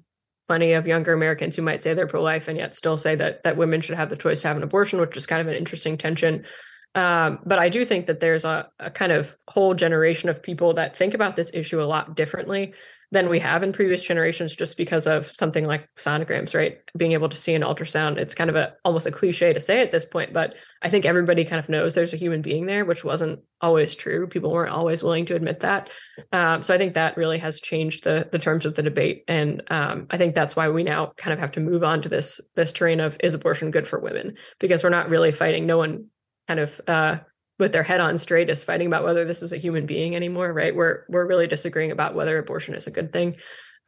plenty 0.49 0.73
of 0.73 0.87
younger 0.87 1.13
Americans 1.13 1.55
who 1.55 1.61
might 1.61 1.83
say 1.83 1.93
they're 1.93 2.07
pro 2.07 2.23
life 2.23 2.49
and 2.49 2.57
yet 2.57 2.75
still 2.75 2.97
say 2.97 3.15
that 3.17 3.43
that 3.43 3.59
women 3.59 3.83
should 3.83 3.97
have 3.97 4.09
the 4.09 4.17
choice 4.17 4.41
to 4.41 4.49
have 4.49 4.57
an 4.57 4.63
abortion, 4.63 5.01
which 5.03 5.19
is 5.19 5.27
kind 5.27 5.43
of 5.43 5.49
an 5.49 5.55
interesting 5.55 5.99
tension. 5.99 6.47
Um, 6.95 7.41
but 7.45 7.59
I 7.59 7.69
do 7.69 7.85
think 7.85 8.07
that 8.07 8.21
there's 8.21 8.47
a, 8.47 8.69
a, 8.79 8.91
kind 8.91 9.13
of 9.13 9.35
whole 9.49 9.75
generation 9.75 10.29
of 10.29 10.43
people 10.43 10.75
that 10.75 10.97
think 10.97 11.15
about 11.15 11.37
this 11.37 11.53
issue 11.55 11.83
a 11.83 11.85
lot 11.85 12.17
differently 12.17 12.75
than 13.13 13.29
we 13.29 13.39
have 13.39 13.63
in 13.63 13.75
previous 13.75 14.03
generations 14.03 14.57
just 14.57 14.79
because 14.79 15.07
of 15.07 15.27
something 15.37 15.67
like 15.67 15.87
sonograms, 15.97 16.55
right? 16.55 16.79
Being 16.97 17.13
able 17.13 17.29
to 17.29 17.37
see 17.37 17.55
an 17.55 17.61
ultrasound. 17.61 18.17
It's 18.17 18.35
kind 18.35 18.49
of 18.49 18.57
a 18.57 18.73
almost 18.87 19.07
a 19.07 19.13
cliche 19.13 19.53
to 19.53 19.61
say 19.61 19.83
at 19.83 19.93
this 19.93 20.07
point, 20.07 20.33
but 20.33 20.55
I 20.81 20.89
think 20.89 21.05
everybody 21.05 21.45
kind 21.45 21.61
of 21.61 21.69
knows 21.69 21.95
there's 21.95 22.15
a 22.15 22.17
human 22.17 22.41
being 22.41 22.65
there, 22.65 22.87
which 22.87 23.05
wasn't 23.05 23.41
always 23.61 23.95
true. 23.95 24.27
People 24.27 24.51
weren't 24.51 24.73
always 24.73 25.03
willing 25.03 25.27
to 25.27 25.37
admit 25.37 25.61
that. 25.61 25.91
Um, 26.33 26.63
so 26.63 26.75
I 26.75 26.79
think 26.79 26.95
that 26.95 27.19
really 27.19 27.39
has 27.39 27.61
changed 27.61 28.05
the 28.05 28.29
the 28.33 28.39
terms 28.39 28.65
of 28.65 28.75
the 28.75 28.83
debate, 28.83 29.25
and 29.29 29.63
um, 29.71 30.07
I 30.11 30.17
think 30.17 30.35
that's 30.35 30.57
why 30.57 30.71
we 30.71 30.83
now 30.83 31.13
kind 31.19 31.35
of 31.35 31.39
have 31.39 31.53
to 31.53 31.61
move 31.61 31.85
on 31.85 32.01
to 32.03 32.09
this 32.09 32.41
this 32.57 32.73
terrain 32.73 33.01
of 33.01 33.19
is 33.23 33.35
abortion 33.35 33.71
good 33.71 33.87
for 33.87 34.01
women 34.01 34.37
because 34.59 34.83
we're 34.83 34.89
not 34.89 35.11
really 35.11 35.33
fighting. 35.33 35.67
No 35.67 35.77
one 35.77 36.07
kind 36.49 36.61
of 36.61 36.81
uh, 36.89 37.19
with 37.59 37.73
their 37.73 37.83
head 37.83 38.01
on 38.01 38.17
straight 38.19 38.51
is 38.51 38.65
fighting 38.65 38.87
about 38.87 39.05
whether 39.05 39.25
this 39.25 39.43
is 39.43 39.53
a 39.53 39.59
human 39.59 39.87
being 39.87 40.17
anymore, 40.17 40.53
right? 40.53 40.75
We're 40.75 41.05
we're 41.09 41.27
really 41.27 41.47
disagreeing 41.47 41.91
about 41.91 42.15
whether 42.15 42.39
abortion 42.39 42.75
is 42.75 42.87
a 42.87 42.91
good 42.91 43.13
thing. 43.13 43.37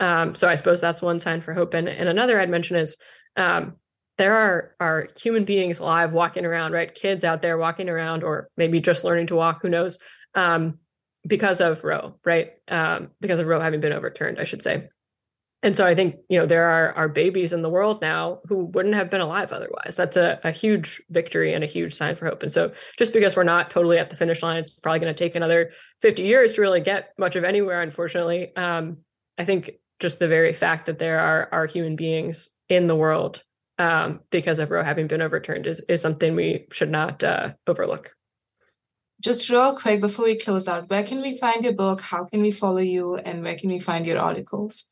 Um, 0.00 0.34
so 0.34 0.48
I 0.48 0.54
suppose 0.54 0.80
that's 0.80 1.02
one 1.02 1.20
sign 1.20 1.40
for 1.40 1.54
hope. 1.54 1.74
And, 1.74 1.88
and 1.88 2.08
another 2.08 2.40
I'd 2.40 2.50
mention 2.50 2.76
is 2.76 2.96
um, 3.36 3.74
there 4.18 4.36
are 4.36 4.74
are 4.80 5.08
human 5.16 5.44
beings 5.44 5.78
alive 5.78 6.12
walking 6.12 6.44
around, 6.44 6.72
right? 6.72 6.94
Kids 6.94 7.24
out 7.24 7.42
there 7.42 7.58
walking 7.58 7.88
around, 7.88 8.22
or 8.22 8.48
maybe 8.56 8.80
just 8.80 9.04
learning 9.04 9.28
to 9.28 9.36
walk. 9.36 9.62
Who 9.62 9.68
knows? 9.68 9.98
Um, 10.34 10.78
because 11.26 11.60
of 11.60 11.82
Roe, 11.84 12.16
right? 12.24 12.52
Um, 12.68 13.10
because 13.20 13.38
of 13.38 13.46
Roe 13.46 13.60
having 13.60 13.80
been 13.80 13.92
overturned, 13.92 14.38
I 14.38 14.44
should 14.44 14.62
say 14.62 14.88
and 15.64 15.74
so 15.74 15.86
I 15.86 15.94
think 15.94 16.16
you 16.28 16.38
know 16.38 16.44
there 16.44 16.68
are 16.94 17.08
babies 17.08 17.54
in 17.54 17.62
the 17.62 17.70
world 17.70 18.02
now 18.02 18.40
who 18.48 18.66
wouldn't 18.66 18.94
have 18.94 19.10
been 19.10 19.22
alive 19.22 19.50
otherwise. 19.50 19.96
That's 19.96 20.16
a, 20.16 20.38
a 20.44 20.50
huge 20.50 21.02
victory 21.08 21.54
and 21.54 21.64
a 21.64 21.66
huge 21.66 21.94
sign 21.94 22.16
for 22.16 22.26
hope. 22.26 22.42
And 22.42 22.52
so 22.52 22.72
just 22.98 23.14
because 23.14 23.34
we're 23.34 23.44
not 23.44 23.70
totally 23.70 23.98
at 23.98 24.10
the 24.10 24.16
finish 24.16 24.42
line, 24.42 24.58
it's 24.58 24.70
probably 24.70 25.00
going 25.00 25.14
to 25.14 25.18
take 25.18 25.34
another 25.34 25.72
50 26.02 26.22
years 26.22 26.52
to 26.52 26.60
really 26.60 26.82
get 26.82 27.14
much 27.18 27.34
of 27.34 27.44
anywhere. 27.44 27.80
Unfortunately, 27.80 28.54
um, 28.56 28.98
I 29.38 29.46
think 29.46 29.72
just 30.00 30.18
the 30.18 30.28
very 30.28 30.52
fact 30.52 30.86
that 30.86 30.98
there 30.98 31.18
are 31.18 31.48
are 31.50 31.66
human 31.66 31.96
beings 31.96 32.50
in 32.68 32.86
the 32.86 32.96
world 32.96 33.42
um, 33.78 34.20
because 34.30 34.58
of 34.58 34.70
Roe 34.70 34.84
having 34.84 35.06
been 35.06 35.22
overturned 35.22 35.66
is 35.66 35.80
is 35.88 36.02
something 36.02 36.34
we 36.34 36.66
should 36.72 36.90
not 36.90 37.24
uh, 37.24 37.54
overlook. 37.66 38.14
Just 39.22 39.48
real 39.48 39.74
quick 39.74 40.02
before 40.02 40.26
we 40.26 40.38
close 40.38 40.68
out, 40.68 40.90
where 40.90 41.02
can 41.02 41.22
we 41.22 41.38
find 41.38 41.64
your 41.64 41.72
book? 41.72 42.02
How 42.02 42.24
can 42.24 42.42
we 42.42 42.50
follow 42.50 42.78
you? 42.78 43.16
And 43.16 43.42
where 43.42 43.56
can 43.56 43.70
we 43.70 43.78
find 43.78 44.06
your 44.06 44.18
articles? 44.18 44.84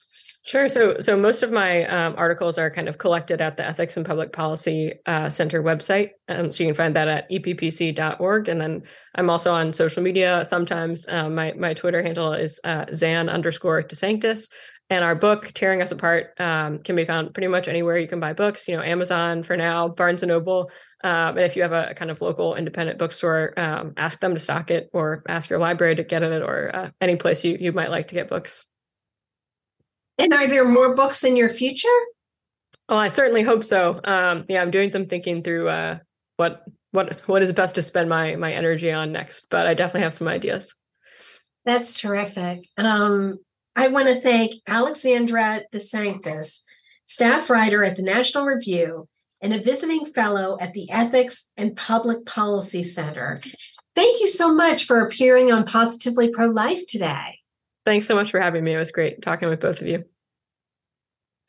Sure. 0.44 0.68
So, 0.68 0.96
so 0.98 1.16
most 1.16 1.44
of 1.44 1.52
my 1.52 1.84
um, 1.86 2.14
articles 2.16 2.58
are 2.58 2.68
kind 2.68 2.88
of 2.88 2.98
collected 2.98 3.40
at 3.40 3.56
the 3.56 3.64
Ethics 3.64 3.96
and 3.96 4.04
Public 4.04 4.32
Policy 4.32 4.94
uh, 5.06 5.28
Center 5.28 5.62
website. 5.62 6.10
Um, 6.28 6.50
so 6.50 6.64
you 6.64 6.68
can 6.68 6.74
find 6.74 6.96
that 6.96 7.06
at 7.06 7.30
eppc.org. 7.30 8.48
And 8.48 8.60
then 8.60 8.82
I'm 9.14 9.30
also 9.30 9.54
on 9.54 9.72
social 9.72 10.02
media. 10.02 10.44
Sometimes 10.44 11.08
um, 11.08 11.36
my 11.36 11.52
my 11.52 11.74
Twitter 11.74 12.02
handle 12.02 12.32
is 12.32 12.60
uh, 12.64 12.86
Xan 12.86 13.30
underscore 13.30 13.84
DeSanctis. 13.84 14.48
And 14.90 15.04
our 15.04 15.14
book, 15.14 15.52
Tearing 15.54 15.80
Us 15.80 15.92
Apart, 15.92 16.34
um, 16.40 16.80
can 16.80 16.96
be 16.96 17.04
found 17.04 17.32
pretty 17.32 17.46
much 17.46 17.68
anywhere 17.68 17.96
you 17.96 18.08
can 18.08 18.18
buy 18.18 18.32
books. 18.32 18.66
You 18.66 18.76
know, 18.76 18.82
Amazon 18.82 19.44
for 19.44 19.56
now, 19.56 19.88
Barnes 19.88 20.24
and 20.24 20.28
Noble. 20.28 20.72
Um, 21.04 21.36
and 21.36 21.46
if 21.46 21.54
you 21.54 21.62
have 21.62 21.72
a, 21.72 21.94
kind 21.94 22.10
of 22.10 22.20
local 22.20 22.56
independent 22.56 22.98
bookstore, 22.98 23.54
um, 23.56 23.92
ask 23.96 24.18
them 24.18 24.34
to 24.34 24.40
stock 24.40 24.72
it, 24.72 24.90
or 24.92 25.22
ask 25.28 25.48
your 25.50 25.60
library 25.60 25.94
to 25.94 26.04
get 26.04 26.24
it, 26.24 26.42
or 26.42 26.74
uh, 26.74 26.90
any 27.00 27.14
place 27.14 27.44
you 27.44 27.56
you 27.60 27.72
might 27.72 27.90
like 27.90 28.08
to 28.08 28.14
get 28.14 28.28
books. 28.28 28.66
And 30.18 30.32
are 30.32 30.46
there 30.46 30.64
more 30.64 30.94
books 30.94 31.24
in 31.24 31.36
your 31.36 31.48
future? 31.48 31.88
Oh, 32.88 32.96
I 32.96 33.08
certainly 33.08 33.42
hope 33.42 33.64
so. 33.64 34.00
Um, 34.04 34.44
yeah, 34.48 34.60
I'm 34.60 34.70
doing 34.70 34.90
some 34.90 35.06
thinking 35.06 35.42
through 35.42 35.68
uh, 35.68 35.98
what 36.36 36.64
what 36.90 37.16
what 37.26 37.42
is 37.42 37.52
best 37.52 37.74
to 37.76 37.82
spend 37.82 38.08
my 38.08 38.36
my 38.36 38.52
energy 38.52 38.92
on 38.92 39.12
next. 39.12 39.48
But 39.50 39.66
I 39.66 39.74
definitely 39.74 40.02
have 40.02 40.14
some 40.14 40.28
ideas. 40.28 40.74
That's 41.64 41.98
terrific. 41.98 42.68
Um, 42.76 43.38
I 43.76 43.88
want 43.88 44.08
to 44.08 44.20
thank 44.20 44.54
Alexandra 44.66 45.60
DeSanctis, 45.72 46.60
staff 47.06 47.48
writer 47.48 47.84
at 47.84 47.96
the 47.96 48.02
National 48.02 48.44
Review 48.44 49.08
and 49.40 49.54
a 49.54 49.62
visiting 49.62 50.06
fellow 50.06 50.56
at 50.60 50.72
the 50.72 50.90
Ethics 50.90 51.50
and 51.56 51.76
Public 51.76 52.26
Policy 52.26 52.84
Center. 52.84 53.40
Thank 53.94 54.20
you 54.20 54.28
so 54.28 54.54
much 54.54 54.84
for 54.84 55.00
appearing 55.00 55.52
on 55.52 55.64
Positively 55.64 56.30
Pro 56.30 56.46
Life 56.46 56.86
today. 56.86 57.38
Thanks 57.84 58.06
so 58.06 58.14
much 58.14 58.30
for 58.30 58.40
having 58.40 58.64
me. 58.64 58.74
It 58.74 58.78
was 58.78 58.92
great 58.92 59.22
talking 59.22 59.48
with 59.48 59.60
both 59.60 59.80
of 59.80 59.86
you. 59.86 60.04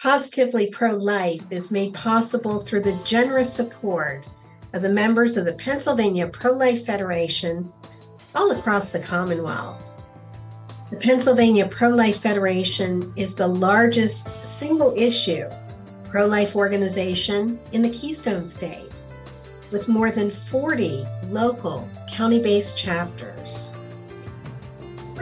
Positively 0.02 0.70
Pro 0.72 0.96
Life 0.96 1.46
is 1.50 1.72
made 1.72 1.94
possible 1.94 2.60
through 2.60 2.82
the 2.82 3.00
generous 3.06 3.54
support 3.54 4.28
of 4.74 4.82
the 4.82 4.92
members 4.92 5.38
of 5.38 5.46
the 5.46 5.54
Pennsylvania 5.54 6.28
Pro 6.28 6.52
Life 6.52 6.86
Federation 6.86 7.72
all 8.36 8.52
across 8.52 8.92
the 8.92 9.00
Commonwealth. 9.00 9.92
The 10.90 10.98
Pennsylvania 10.98 11.68
Pro 11.68 11.90
Life 11.90 12.22
Federation 12.22 13.14
is 13.16 13.36
the 13.36 13.48
largest 13.48 14.46
single 14.46 14.94
issue 14.98 15.46
pro 16.14 16.28
life 16.28 16.56
organization 16.56 17.60
in 17.72 17.82
the 17.82 17.90
Keystone 17.90 18.46
State, 18.46 18.92
with 19.72 19.88
more 19.88 20.12
than 20.12 20.30
40 20.30 21.04
local 21.30 21.90
county 22.08 22.40
based 22.40 22.78
chapters. 22.78 23.74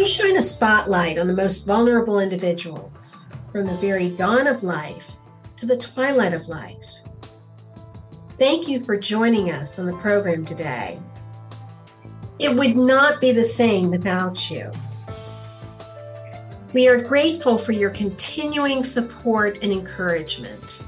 We 0.01 0.07
shine 0.07 0.35
a 0.35 0.41
spotlight 0.41 1.19
on 1.19 1.27
the 1.27 1.33
most 1.35 1.67
vulnerable 1.67 2.21
individuals 2.21 3.27
from 3.51 3.67
the 3.67 3.75
very 3.75 4.09
dawn 4.09 4.47
of 4.47 4.63
life 4.63 5.11
to 5.57 5.67
the 5.67 5.77
twilight 5.77 6.33
of 6.33 6.47
life. 6.47 7.03
Thank 8.39 8.67
you 8.67 8.79
for 8.79 8.97
joining 8.97 9.51
us 9.51 9.77
on 9.77 9.85
the 9.85 9.95
program 9.97 10.43
today. 10.43 10.99
It 12.39 12.55
would 12.55 12.75
not 12.75 13.21
be 13.21 13.31
the 13.31 13.45
same 13.45 13.91
without 13.91 14.49
you. 14.49 14.71
We 16.73 16.87
are 16.87 16.99
grateful 16.99 17.59
for 17.59 17.73
your 17.73 17.91
continuing 17.91 18.83
support 18.83 19.59
and 19.61 19.71
encouragement. 19.71 20.83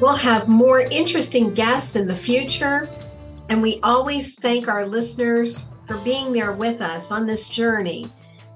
We'll 0.00 0.16
have 0.16 0.48
more 0.48 0.80
interesting 0.80 1.54
guests 1.54 1.94
in 1.94 2.08
the 2.08 2.16
future, 2.16 2.88
and 3.48 3.62
we 3.62 3.78
always 3.84 4.34
thank 4.34 4.66
our 4.66 4.84
listeners 4.84 5.70
for 5.90 5.98
being 6.04 6.32
there 6.32 6.52
with 6.52 6.80
us 6.80 7.10
on 7.10 7.26
this 7.26 7.48
journey 7.48 8.08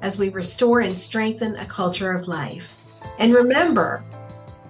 as 0.02 0.20
we 0.20 0.28
restore 0.28 0.82
and 0.82 0.96
strengthen 0.96 1.56
a 1.56 1.66
culture 1.66 2.12
of 2.12 2.28
life. 2.28 2.80
And 3.18 3.34
remember, 3.34 4.04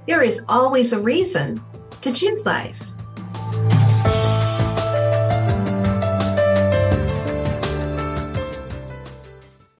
there 0.08 0.22
is 0.22 0.42
always 0.48 0.94
a 0.94 1.02
reason 1.02 1.62
to 2.00 2.10
choose 2.10 2.46
life. 2.46 2.83